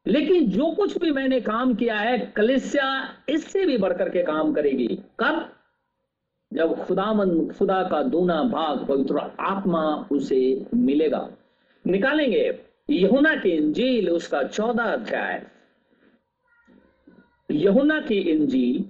[0.06, 2.88] लेकिन जो कुछ भी मैंने काम किया है, कलिसिया
[3.28, 4.88] इससे भी बढ़कर के काम करेगी।
[5.20, 5.48] कब?
[6.52, 11.30] जब खुदामन, खुदा का दूना भाग पवित्र आत्मा उसे मिलेगा।
[11.86, 12.60] निकालेंगे
[12.90, 15.46] यहुना की इंजील, उसका चौदह अध्याय।
[17.50, 18.84] यहुना की इंजील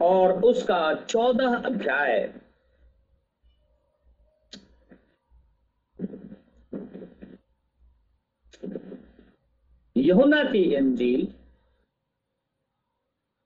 [0.00, 2.34] और उसका चौदह अध्याय।
[9.96, 11.28] यहुना की इंजील,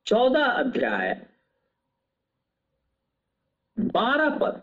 [0.07, 1.32] चौदह अध्याय।
[3.85, 4.61] बारह पद।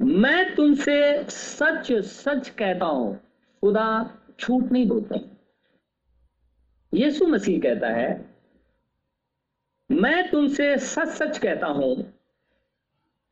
[0.00, 3.14] मैं तुमसे सच सच कहता हूँ,
[3.62, 3.88] खुदा
[4.40, 5.20] छूट नहीं बोलते
[6.92, 8.08] यीशु मसीह कहता है,
[9.90, 11.94] मैं तुमसे सच सच कहता हूँ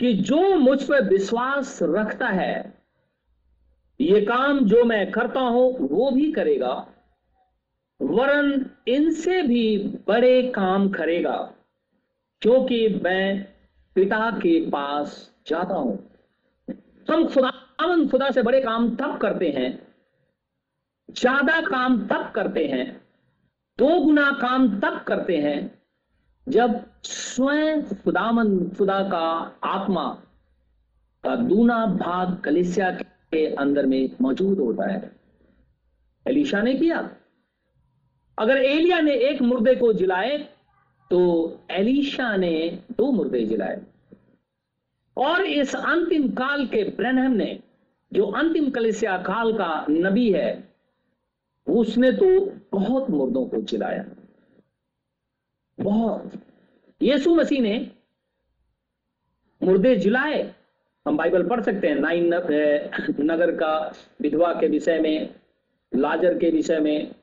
[0.00, 2.74] कि जो मुझ पर विश्वास रखता है,
[4.00, 6.74] ये काम जो मैं करता हूँ, वो भी करेगा,
[8.00, 11.36] वरन इनसे भी बड़े काम करेगा।
[12.42, 13.42] क्योंकि मैं
[13.96, 15.14] पिता के पास
[15.46, 15.98] जाता हूँ।
[17.08, 19.70] हम खुदावन खुदा से बड़े काम तब करते हैं,
[21.08, 22.86] ज़्यादा काम तब करते हैं,
[23.78, 25.58] दो गुना काम तब करते हैं,
[26.46, 29.26] जब स्वयं खुदामन खुदा का
[29.64, 30.08] आत्मा
[31.24, 35.10] का दूना भाग कलिसिया के अंदर में मौजूद होता है।
[36.26, 36.98] एलिशा ने किया।
[38.38, 40.36] अगर एलिया ने एक मुर्दे को जिलाए
[41.10, 43.82] तो एलिशा ने दो मुर्दे जिलाए।
[45.16, 47.60] और इस अंतिम काल के ब्रहम ने,
[48.12, 50.68] जो अंतिम कलिसिया काल का नबी है,
[51.68, 54.04] उसने तो बहुत मुर्दों को जिलाया।
[55.80, 56.30] बहुत।
[57.02, 57.90] यीशु मसीह ने
[59.62, 60.54] मुर्दे जिलाए।
[61.08, 62.34] हम बाइबल पढ़ सकते हैं, नाइन
[63.20, 65.34] नगर का विधवा के विषय में,
[65.96, 67.14] लाजर के विषय में,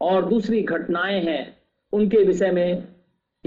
[0.00, 1.56] और दूसरी घटनाएँ हैं,
[1.92, 2.97] उनके विषय में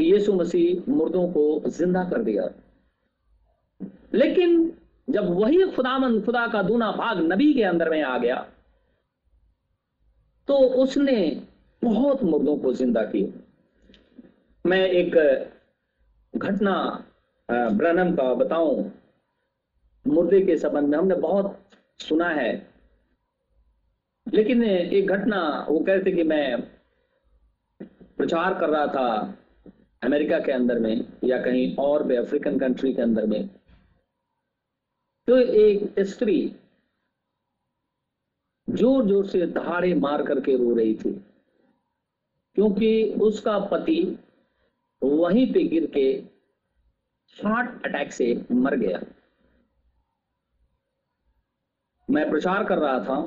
[0.01, 2.43] कि यीशु मसीह मुर्दों को ज़िंदा कर दिया।
[4.13, 4.71] लेकिन
[5.07, 8.35] जब वही खुदामंद, खुदा का दूना भाग नबी के अंदर में आ गया
[10.47, 11.17] तो उसने
[11.81, 13.39] बहुत मुर्दों को ज़िंदा किया।
[14.65, 15.15] मैं एक
[16.33, 16.73] घटना
[17.49, 18.91] ब्रनम का बताऊँ।
[20.05, 21.57] मुर्दे के संबंध में हमने बहुत
[21.99, 22.51] सुना है।
[24.27, 26.61] लेकिन एक घटना, वो कहते कि मैं
[28.17, 29.37] प्रचार कर रहा था।
[30.01, 33.47] अमेरिका के अंदर में या कहीं और भी अफ्रीकन कंट्री के अंदर में
[35.27, 36.39] तो एक स्त्री
[38.67, 41.11] ज़ोर ज़ोर से दहाड़े मार करके रो रही थी,
[42.57, 43.99] क्योंकि उसका पति
[45.01, 46.07] वहीं पे गिर के
[47.35, 48.99] हार्ट अटैक से मर गया।
[52.09, 53.17] मैं प्रचार कर रहा था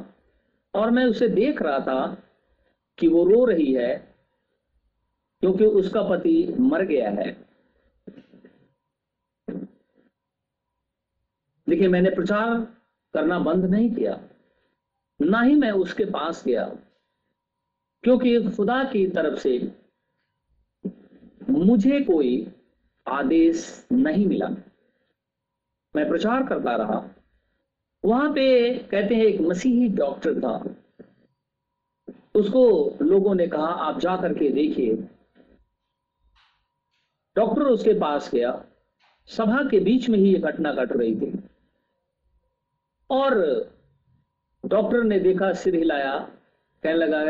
[0.75, 2.07] और मैं उसे देख रहा था
[2.99, 3.93] कि वो रो रही है
[5.45, 7.31] क्योंकि उसका पति मर गया है।
[11.69, 12.61] देखिए, मैंने प्रचार
[13.15, 14.21] करना बंद नहीं किया,
[15.21, 16.65] ना ही मैं उसके पास गया,
[18.05, 19.59] क्योंकि खुदा की तरफ़ से
[21.51, 22.53] मुझे कोई
[23.07, 24.49] आदेश नहीं मिला।
[25.97, 27.09] मैं प्रचार करता रहा।
[28.05, 30.57] वहाँ पे कहते हैं, एक मसीही डॉक्टर था।
[32.35, 32.65] उसको
[33.03, 35.09] लोगों ने कहा, आप जा करके देखिए।
[37.37, 38.65] डॉक्टर उसके पास गया।
[39.27, 41.45] सभा के बीच में ही ये घटना घट रही थी।
[43.11, 43.35] और
[44.67, 46.19] डॉक्टर ने देखा, सिर हिलाया,
[46.83, 47.23] कहने लगा,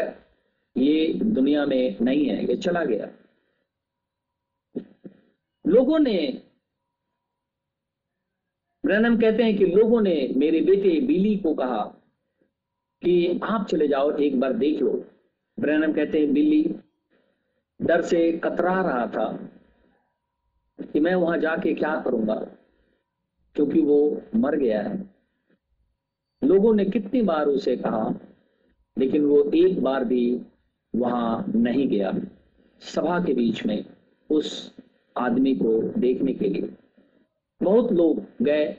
[0.77, 3.09] ये दुनिया में नहीं है, ये चला गया।
[5.67, 6.43] लोगों ने,
[8.85, 11.85] ब्रैनम कहते हैं कि लोगों ने मेरे बेटे बिली को कहा
[13.05, 15.05] कि आप चले जाओ, एक बार देख लो।
[15.61, 16.75] ब्रैनम कहते हैं बिल्ली
[17.83, 19.54] डर से कतरा रहा था।
[20.78, 22.34] कि मैं वहाँ जाके क्या करूँगा?
[23.56, 25.10] क्योंकि वो मर गया है।
[26.44, 28.14] लोगों ने कितनी बार उसे कहा,
[28.98, 30.42] लेकिन वो एक बार भी
[30.96, 32.12] वहाँ नहीं गया,
[32.81, 33.85] सभा के बीच में,
[34.31, 34.75] उस
[35.16, 36.75] आदमी को देखने के लिए।
[37.62, 38.77] बहुत लोग गए।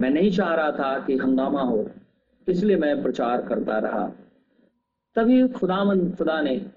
[0.00, 1.90] मैं नहीं चाह रहा था कि हंगामा हो,
[2.48, 4.08] इसलिए मैं प्रचार करता रहा।
[5.14, 6.70] तभी खुदामंद, खुदा ने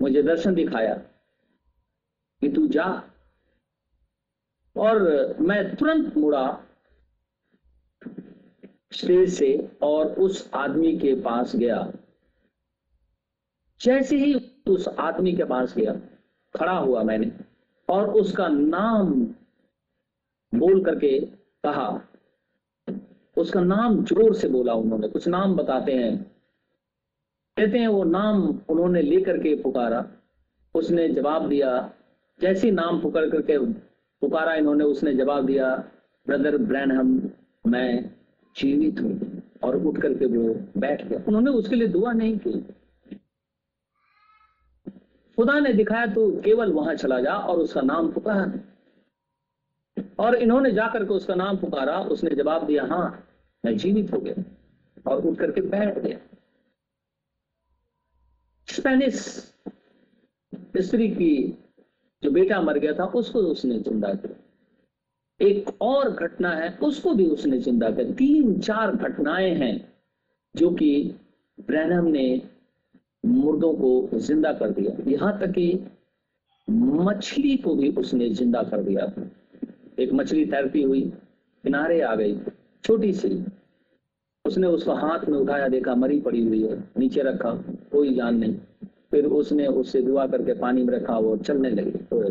[0.00, 0.94] मुझे दर्शन दिखाया
[2.40, 3.02] कि तू जा।
[4.76, 6.46] और मैं तुरंत मुड़ा
[8.92, 9.48] स्टेज से
[9.82, 11.92] और उस आदमी के पास गया।
[13.80, 14.34] जैसे ही
[14.68, 15.92] उस आदमी के पास गया,
[16.54, 17.30] खड़ा हुआ मैंने
[17.88, 19.12] और उसका नाम
[20.52, 21.18] बोल करके
[21.64, 21.88] कहा।
[23.36, 26.16] उसका नाम ज़ोर से बोला उन्होंने, कुछ नाम बताते हैं।
[27.56, 30.04] कहते हैं वो नाम उन्होंने लेकर के पुकारा।
[30.74, 31.92] उसने जवाब दिया,
[32.40, 33.56] जैसे नाम पुकार करके
[34.20, 35.76] पुकारा इन्होंने, उसने जवाब दिया,
[36.26, 37.30] ब्रदर ब्रैनहम,
[37.66, 38.10] मैं
[38.56, 42.60] जीवित हूँ। और उठ करके वो बैठ गया। उन्होंने उसके लिए दुआ नहीं की।
[45.36, 48.52] खुदा ने दिखाया तो केवल वहाँ चला जा और उसका नाम पुकारा।
[50.18, 53.28] और इन्होंने जाकर के उसका नाम पुकारा। उसने जवाब दिया हाँ
[53.64, 54.44] मैं जीवित हो गया।
[55.10, 56.18] और उठ करके बैठ गया।
[58.66, 59.14] स्पेनिश
[60.76, 61.58] स्त्री की
[62.22, 64.42] जो बेटा मर गया था, उसको उसने ज़िंदा किया।
[65.40, 69.74] एक और घटना है, उसको भी उसने ज़िंदा किया। तीन चार घटनाएँ हैं
[70.54, 71.14] जो कि
[71.58, 72.42] ब्रैनम ने
[73.24, 75.86] मुर्दों को ज़िंदा कर दिया। यहाँ तक कि
[76.68, 79.12] मछली को भी उसने ज़िंदा कर दिया।
[79.98, 81.00] एक मछली तैरती हुई,
[81.64, 82.38] किनारे आ गई,
[82.84, 83.44] छोटी सी।
[84.44, 87.50] उसने उसको हाथ में उठाया, देखा मरी पड़ी हुई है, नीचे रखा,
[87.92, 88.54] कोई जान नहीं।
[89.16, 92.22] फिर उसने उससे दुआ करके पानी में रखा, वो चलने लगी तो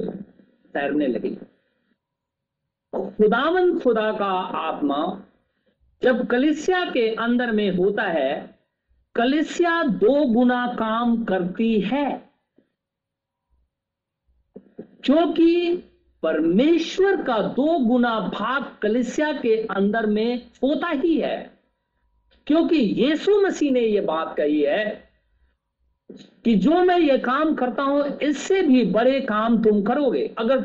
[0.73, 1.29] तैरने लगी।
[2.93, 4.25] खुदावन खुदा का
[4.57, 4.97] आत्मा
[6.01, 8.59] जब कलिसिया के अंदर में होता है,
[9.15, 12.09] कलिसिया दो गुना काम करती है,
[15.03, 15.75] क्योंकि
[16.23, 21.37] परमेश्वर का दो गुना भाग कलिसिया के अंदर में होता ही है,
[22.47, 25.04] क्योंकि यीशु मसीह ने यह बात कही है
[26.09, 30.63] कि जो मैं ये काम करता हूँ, इससे भी बड़े काम तुम करोगे। अगर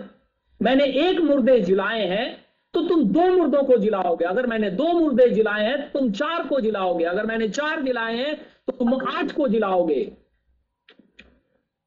[0.61, 2.37] मैंने एक मुर्दे जिलाए हैं
[2.75, 6.47] तो तुम दो मुर्दों को जिलाओगे। अगर मैंने दो मुर्दे जिलाए हैं तो तुम चार
[6.47, 8.37] को जिलाओगे। अगर मैंने चार जिलाए हैं
[8.67, 10.05] तो तुम आठ को जिलाओगे।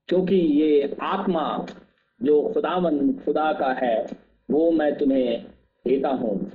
[0.10, 1.66] क्योंकि ये आत्मा
[2.22, 4.06] जो खुदावन, खुदा का है,
[4.50, 5.46] वो मैं तुम्हें
[5.86, 6.52] देता हूँ।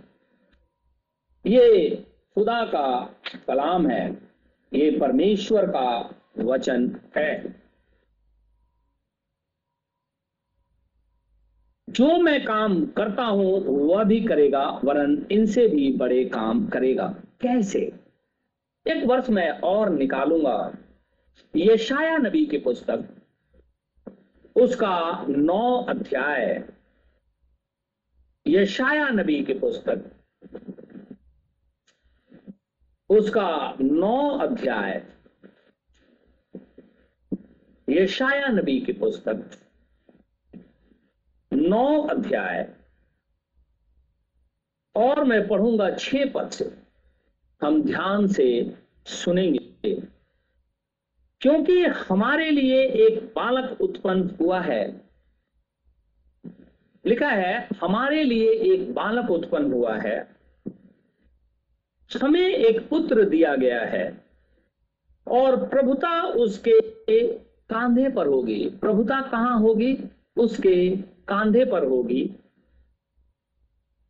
[1.45, 1.89] ये
[2.37, 4.07] खुदा का कलाम है।
[4.73, 5.89] ये परमेश्वर का
[6.41, 7.63] वचन है।
[11.89, 17.93] जो मैं काम करता हूँ, वह भी करेगा, वरन इनसे भी बड़े काम करेगा। कैसे?
[18.87, 20.73] एक वर्ष में और निकालूँगा।
[21.57, 23.09] ये शाया नबी की पुस्तक,
[24.57, 26.69] उसका नौ अध्याय।
[28.47, 30.05] ये शाया नबी की पुस्तक,
[33.11, 35.05] उसका नौ अध्याय।
[37.91, 39.51] यशाया नबी की पुस्तक।
[41.53, 42.75] नौ अध्याय।
[44.97, 46.79] और मैं पढ़ूँगा छह पद से।
[47.63, 48.75] हम ध्यान से
[49.07, 49.95] सुनेंगे।
[51.41, 55.01] क्योंकि हमारे लिए एक बालक उत्पन्न हुआ है।
[57.07, 60.37] लिखा है, हमारे लिए एक बालक उत्पन्न हुआ है।
[62.23, 64.25] हमें एक पुत्र दिया गया है।
[65.29, 69.99] और प्रभुता उसके कांधे पर होगी। प्रभुता कहाँ होगी?
[70.37, 70.97] उसके
[71.29, 72.35] कांधे पर होगी।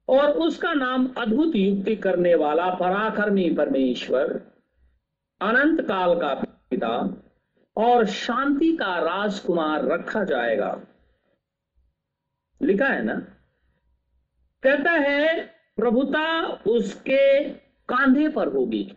[0.09, 4.27] और उसका नाम अद्भुत युक्ति करने वाला पराक्रमी परमेश्वर,
[5.41, 6.35] अनंत काल का
[6.71, 7.23] पिता
[7.77, 10.81] और शांति का राजकुमार रखा जाएगा।
[12.63, 13.21] लिखा है ना?
[14.63, 15.47] कहता है,
[15.77, 17.51] प्रभुता उसके
[17.89, 18.93] कांधे पर होगी।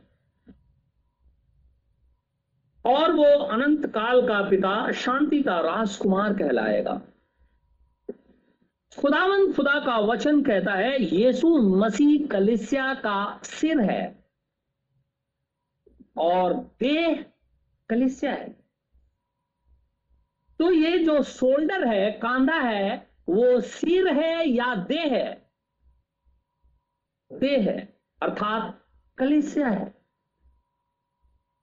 [2.85, 7.01] और वो अनंत काल का पिता शांति का राजकुमार कहलाएगा।
[8.99, 14.25] खुदावन खुदा का वचन कहता है, यीशु मसीह कलिसिया का सिर है
[16.17, 17.25] और देह
[17.89, 18.49] कलिसिया है।
[20.59, 25.51] तो ये जो शोल्डर है, कांधा है, वो सिर है या देह है?
[27.33, 28.85] देह है, अर्थात
[29.17, 30.00] कलिसिया है।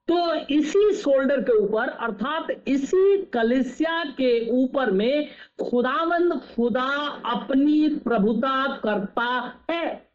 [0.09, 5.29] तो इसी शोल्डर के ऊपर, अर्थात इसी कलिसिया के ऊपर में
[5.63, 10.09] खुदावंद खुदा अपनी प्रभुता करता है।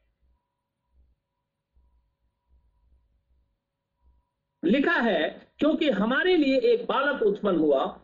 [4.66, 8.00] लिखा है, क्योंकि हमारे लिए एक बालक उत्पन्न हुआ,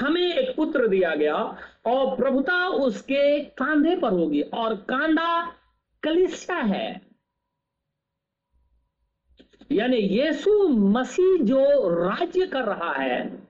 [0.00, 1.36] हमें एक पुत्र दिया गया,
[1.86, 5.52] और प्रभुता उसके कांधे पर होगी, और कांधा
[6.02, 7.11] कलिसिया है।
[9.72, 13.48] यानी यीशु मसीह जो राज्य कर रहा है,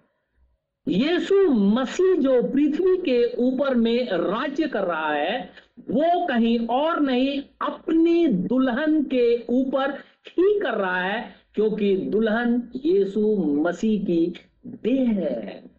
[0.89, 5.51] यीशु मसीह जो पृथ्वी के ऊपर में राज्य कर रहा है,
[5.91, 9.91] वो कहीं और नहीं, अपनी दुल्हन के ऊपर
[10.29, 14.35] ही कर रहा है, क्योंकि दुल्हन यीशु मसीह की
[14.67, 15.71] देह है।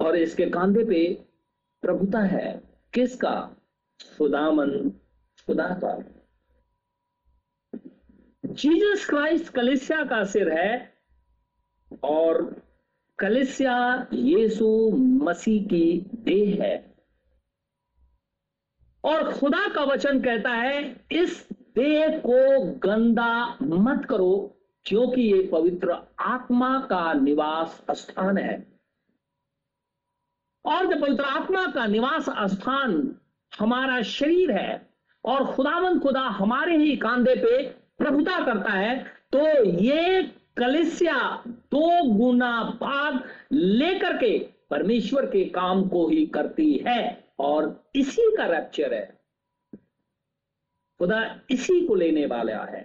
[0.00, 1.18] और इसके कांधे पे
[1.82, 2.62] प्रभुता है।
[2.94, 3.56] किसका?
[4.18, 4.92] खुदामन,
[5.46, 6.04] खुदा का।
[8.54, 10.94] जीसस क्राइस्ट कलिसिया का सिर है
[12.02, 12.62] और
[13.18, 16.94] कलिसिया यीशु मसीह की देह है।
[19.04, 25.96] और खुदा का वचन कहता है, इस देह को गंदा मत करो, क्योंकि ये पवित्र
[26.20, 28.78] आत्मा का निवास स्थान है।
[30.64, 33.16] और जब पवित्र आत्मा का निवास स्थान
[33.58, 34.90] हमारा शरीर है,
[35.24, 38.96] और खुदावन खुदा हमारे ही कांधे पे प्रभुता करता है
[39.32, 39.40] तो
[39.80, 40.22] ये
[40.56, 43.22] कलिसिया दो गुना भाग
[43.52, 44.38] लेकर के
[44.70, 47.02] परमेश्वर के काम को ही करती है
[47.40, 49.04] और इसी का रैप्चर है।
[51.00, 52.82] खुदा इसी को लेने वाला है,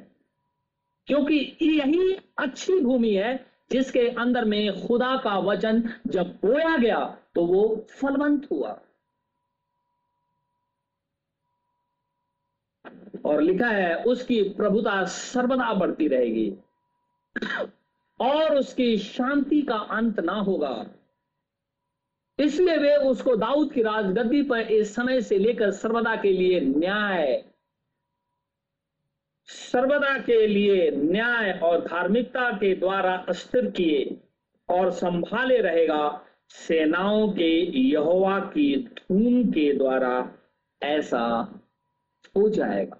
[1.07, 3.33] क्योंकि यही अच्छी भूमि है
[3.71, 6.99] जिसके अंदर में खुदा का वचन जब बोया गया
[7.35, 8.79] तो वो फलवंत हुआ।
[13.25, 16.53] और लिखा है, उसकी प्रभुता सर्वदा बढ़ती रहेगी।
[18.19, 20.85] और उसकी शांति का अंत ना होगा।
[22.39, 27.43] इसलिए वे उसको दाऊद की राजगद्दी पर इस समय से लेकर सर्वदा के लिए न्याय,
[29.47, 34.17] सर्वदा के लिए न्याय और धार्मिकता के द्वारा अस्थिर किए
[34.69, 40.31] और संभाले रहेगा सेनाओं के यहोवा की धूम के द्वारा,
[40.81, 41.25] ऐसा
[42.35, 42.97] हो जाएगा।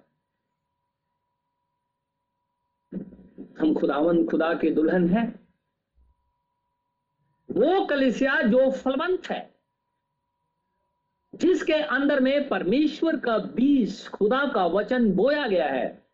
[3.60, 5.48] हम खुदावन खुदा के दुल्हन हैं।
[7.50, 9.54] वो कलिसिया जो फलवंत है,
[11.34, 16.06] जिसके अंदर में परमेश्वर का बीज खुदा का वचन बोया गया है,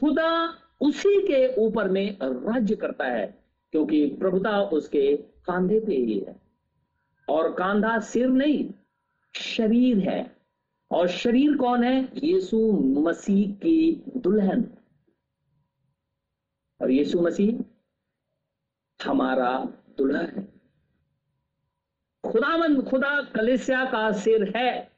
[0.00, 6.42] खुदा उसी के ऊपर में राज्य करता है, क्योंकि प्रभुता उसके कांधे पे ही है।
[7.28, 8.70] और कांधा सिर नहीं,
[9.34, 10.36] शरीर है।
[10.90, 12.08] और शरीर कौन है?
[12.14, 14.70] यीशु मसीह की दुल्हन।
[16.84, 17.64] और यीशु मसीह
[19.10, 19.68] हमारा
[19.98, 20.42] दुल्हा है।
[22.32, 24.92] खुदावन खुदा कलिसिया का सिर है।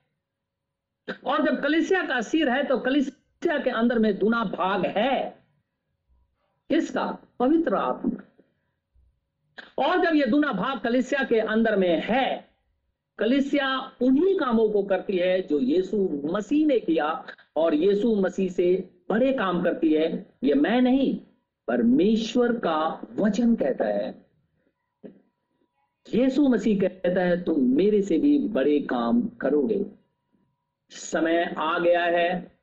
[1.25, 5.45] और जब कलिसिया का सिर है तो कलिसिया के अंदर में दुना भाग है।
[6.69, 7.19] किसका?
[7.39, 8.23] पवित्र आत्मा।
[9.79, 12.49] और जब ये दुना भाग कलिसिया के अंदर में है,
[13.19, 17.27] कलिसिया उन्हीं कामों को करती है जो यीशु मसीह ने किया,
[17.57, 21.21] और यीशु मसीह से बड़े काम करती है। ये मैं नहीं
[21.69, 24.27] परमेश्वर का वचन कहता है।
[26.15, 29.87] यीशु मसीह कहता है, तुम मेरे से भी बड़े काम करोगे।
[30.91, 32.59] समय आ गया है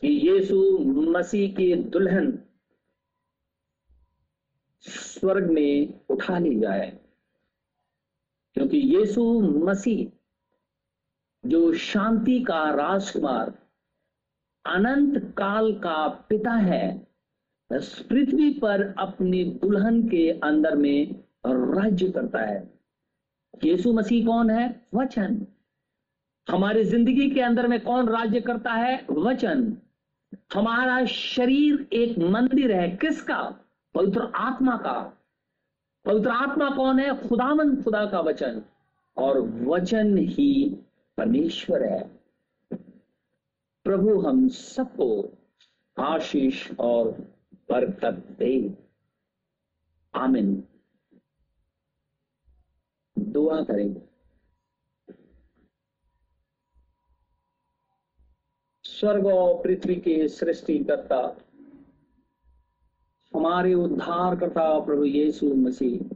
[0.00, 2.38] कि यीशु मसीह की दुल्हन
[4.80, 6.98] स्वर्ग में उठा ली जाए।
[8.54, 10.10] क्योंकि यीशु मसीह,
[11.48, 13.58] जो शांति का राजकुमार,
[14.66, 17.05] अनंत काल का पिता है
[17.72, 22.80] पृथ्वी पर अपनी दुल्हन के अंदर में राज्य करता है।
[23.64, 24.86] यीशु मसीह कौन है?
[24.94, 25.46] वचन।
[26.50, 29.06] हमारी ज़िंदगी के अंदर में कौन राज्य करता है?
[29.10, 29.76] वचन।
[30.54, 33.42] हमारा शरीर एक मंदिर है। किसका?
[33.94, 35.16] पवित्र आत्मा का।
[36.04, 37.28] पवित्र आत्मा कौन है?
[37.28, 38.62] खुदामंद खुदा का वचन।
[39.16, 40.76] और वचन ही
[41.18, 42.10] परमेश्वर है।
[43.84, 45.32] प्रभु, हम सबको
[45.98, 47.35] आशीष और
[47.68, 48.42] बरकत
[50.14, 50.52] आमिन।
[53.16, 54.00] दुआ करेंगे
[58.84, 61.16] स्वर्ग और पृथ्वी के सृष्टि करता
[63.32, 66.08] हमारे उद्धार करता प्रभु यीशु मसीह,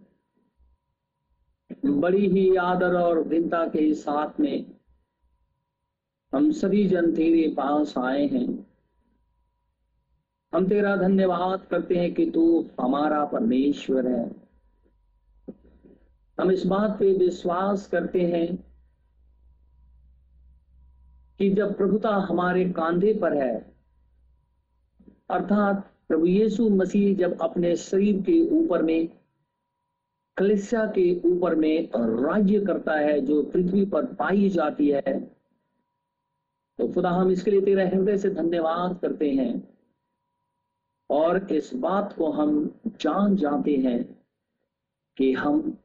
[1.85, 4.79] बड़ी ही आदर और भिन्नता के साथ में
[6.33, 8.70] हम सभी जन तेरे पास आए हैं।
[10.53, 12.45] हम तेरा धन्यवाद करते हैं कि तू
[12.81, 14.25] हमारा परमेश्वर है।
[16.39, 18.57] हम इस बात पे विश्वास करते हैं
[21.41, 23.55] कि जब प्रभुता हमारे कांधे पर है,
[25.31, 29.09] अर्थात प्रभु यीशु मसीह जब अपने शरीर के ऊपर में,
[30.37, 35.21] कलिसिया के ऊपर में राज्य करता है, जो पृथ्वी पर पाई जाती है
[36.79, 39.80] तो खुदा हम इसके लिए तेरा हृदय से धन्यवाद करते हैं।
[41.11, 44.25] और इस बात को हम जान जाते हैं
[45.17, 45.79] कि हम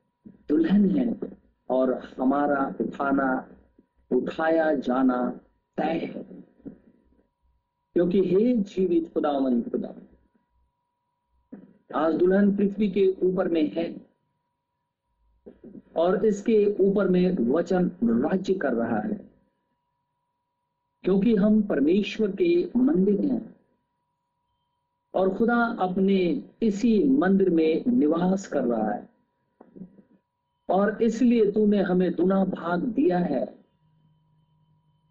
[0.50, 1.38] दुल्हन हैं
[1.70, 3.50] और हमारा उठाना
[4.12, 5.40] उठाया जाना
[5.78, 6.24] तय है।
[7.94, 9.96] क्योंकि हे जीवित खुदावन खुदा,
[11.96, 14.08] आज दुल्हन पृथ्वी के ऊपर में है
[15.96, 19.30] और इसके ऊपर में वचन राज्य कर रहा है।
[21.04, 23.55] क्योंकि हम परमेश्वर के मंदिर हैं
[25.16, 29.10] और खुदा अपने इसी मंदिर में निवास कर रहा है।
[30.70, 33.46] और इसलिए तूने हमें दुना भाग दिया है,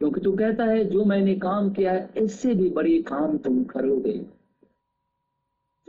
[0.01, 4.19] क्योंकि तू कहता है, जो मैंने काम किया है, इससे भी बड़ी काम तुम करोगे।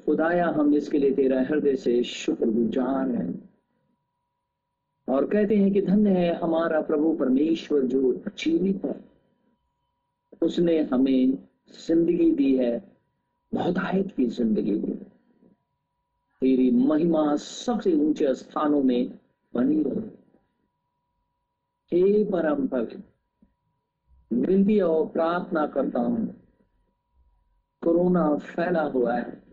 [0.05, 3.49] खुदाया, हम इसके लिए तेरा हृदय से शुक्रगुजार हैं।
[5.07, 8.95] और कहते हैं कि धन्य है हमारा प्रभु परमेश्वर जो जीवित है।
[10.41, 11.37] उसने हमें
[11.87, 12.94] ज़िंदगी दी है।
[13.53, 14.79] बहुतायत की ज़िंदगी
[16.41, 19.19] तेरी महिमा सबसे ऊँचे स्थानों में
[19.53, 19.83] बनी
[21.91, 23.01] हे परम पवित्र
[24.31, 26.25] विनती और प्रार्थना करता हूँ,
[27.83, 29.43] कोरोना फैला हुआ है।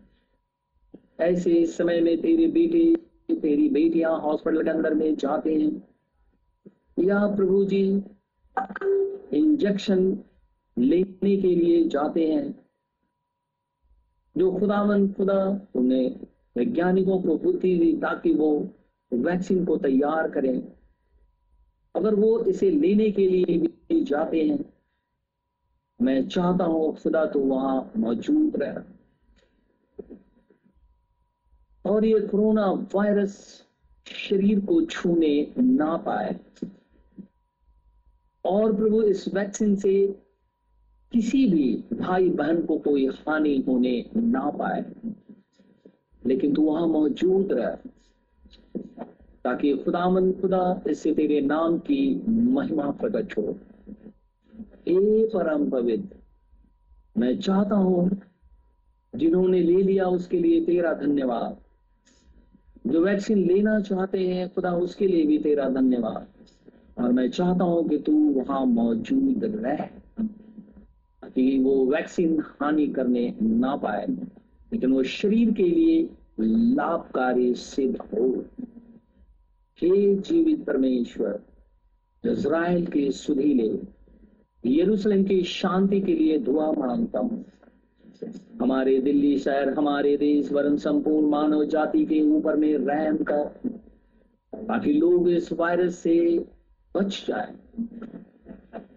[1.19, 2.95] ऐसे समय में तेरी बेटी,
[3.35, 5.87] तेरी बेटियाँ हॉस्पिटल के अंदर में जाते हैं।
[6.99, 7.83] या प्रभु जी
[9.37, 10.23] इंजेक्शन
[10.77, 12.63] लेने के लिए जाते हैं।
[14.37, 16.19] जो खुदावन खुदा, उन्हें
[16.57, 18.69] वैज्ञानिकों को बुद्धि दी ताकि वो
[19.13, 20.63] वैक्सीन को तैयार करें।
[21.95, 24.73] अगर वो इसे लेने के लिए भी जाते हैं,
[26.01, 28.93] मैं चाहता हूँ खुदा तो वहाँ मौजूद रहे।
[31.85, 33.63] और ये कोरोना वायरस
[34.07, 36.39] शरीर को छूने ना पाए।
[38.45, 40.22] और प्रभु, इस वैक्सीन से
[41.13, 44.83] किसी भी भाई बहन को कोई हानि होने ना पाए,
[46.23, 47.75] लेकिन तू वहाँ मौजूद रह,
[49.45, 53.55] ताकि खुदामन खुदा इससे तेरे नाम की महिमा प्रकट हो।
[54.87, 56.15] ए परम पवित्र,
[57.15, 58.09] मैं चाहता हूँ
[59.13, 61.57] जिन्होंने ले लिया उसके लिए तेरा धन्यवाद।
[62.87, 66.27] जो वैक्सीन लेना चाहते हैं, खुदा उसके लिए भी तेरा धन्यवाद।
[66.97, 69.89] और मैं चाहता हूँ कि तू वहाँ मौजूद रह।
[71.35, 76.09] कि वो वैक्सीन हानि करने ना पाए, लेकिन वो शरीर के लिए
[76.39, 78.45] लाभकारी सिद्ध हो।
[79.79, 81.39] हे जीवित परमेश्वर,
[82.23, 83.71] इज़राइल के सुधीले
[84.65, 87.43] यरूशलेम की शांति के लिए दुआ माँगता हूँ।
[88.61, 93.43] हमारे दिल्ली शहर, हमारे देश, वरन संपूर्ण मानव जाति के ऊपर में रहम कर,
[94.55, 96.45] ताकि लोग इस वायरस से
[96.95, 97.53] बच जाए।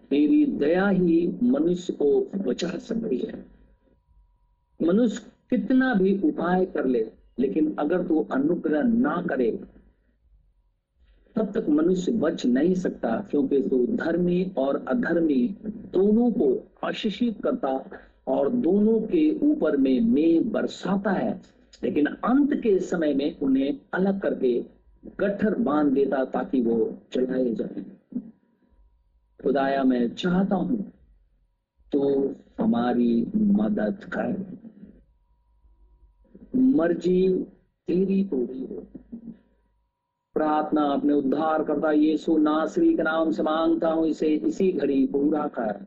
[0.09, 3.45] तेरी दया ही मनुष्य को बचा सकती है।
[4.87, 9.59] मनुष्य कितना भी उपाय कर ले, लेकिन अगर तू अनुग्रह ना करे,
[11.35, 17.89] तब तक मनुष्य बच नहीं सकता, क्योंकि तू धर्मी और अधर्मी दोनों को आशीषित करता
[18.27, 21.41] और दोनों के ऊपर में मेह बरसाता है।
[21.83, 24.65] लेकिन अंत के समय में उन्हें अलग करके
[25.19, 27.96] गठर बाँध देता ताकि वो चलाए जाए।
[29.43, 30.91] खुदाया मैं चाहता हूँ
[31.91, 32.27] तो
[32.59, 34.57] हमारी मदद कर।
[36.55, 37.43] मर्ज़ी
[37.87, 38.87] तेरी पूरी हो।
[40.33, 45.47] प्रार्थना अपने उद्धार करता यीशु नासरी के नाम से माँगता हूँ, इसे इसी घड़ी पूरा
[45.47, 45.85] कर।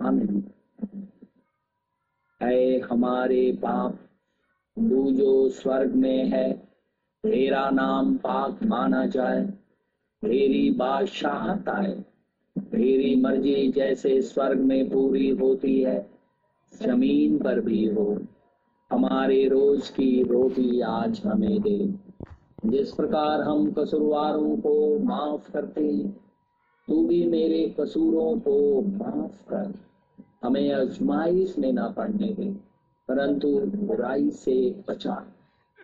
[0.00, 0.50] आमीन।
[2.42, 3.92] है हमारे पाप,
[4.76, 6.52] तू जो स्वर्ग में है,
[7.22, 9.46] तेरा नाम पाक माना जाए,
[10.22, 12.04] तेरी बादशाहत आए।
[12.72, 16.10] तेरी मर्ज़ी जैसे स्वर्ग में पूरी होती है,
[16.82, 18.18] ज़मीन पर भी हो।
[18.92, 21.94] हमारे रोज की रोटी आज हमें दे।
[22.66, 26.02] जिस प्रकार हम कसूरवारों को माफ़ करते
[26.88, 29.74] तू भी मेरे कसूरों को माफ़ कर।
[30.44, 32.50] हमें अजमाइश में ना पड़ने दे,
[33.08, 35.26] परंतु बुराई से बचा।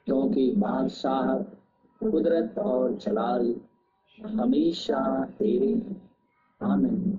[0.07, 1.39] क्योंकि बादशाह,
[2.11, 3.55] कुदरत और जलाल
[4.27, 6.08] हमेशा तेरे
[6.61, 7.13] आमीन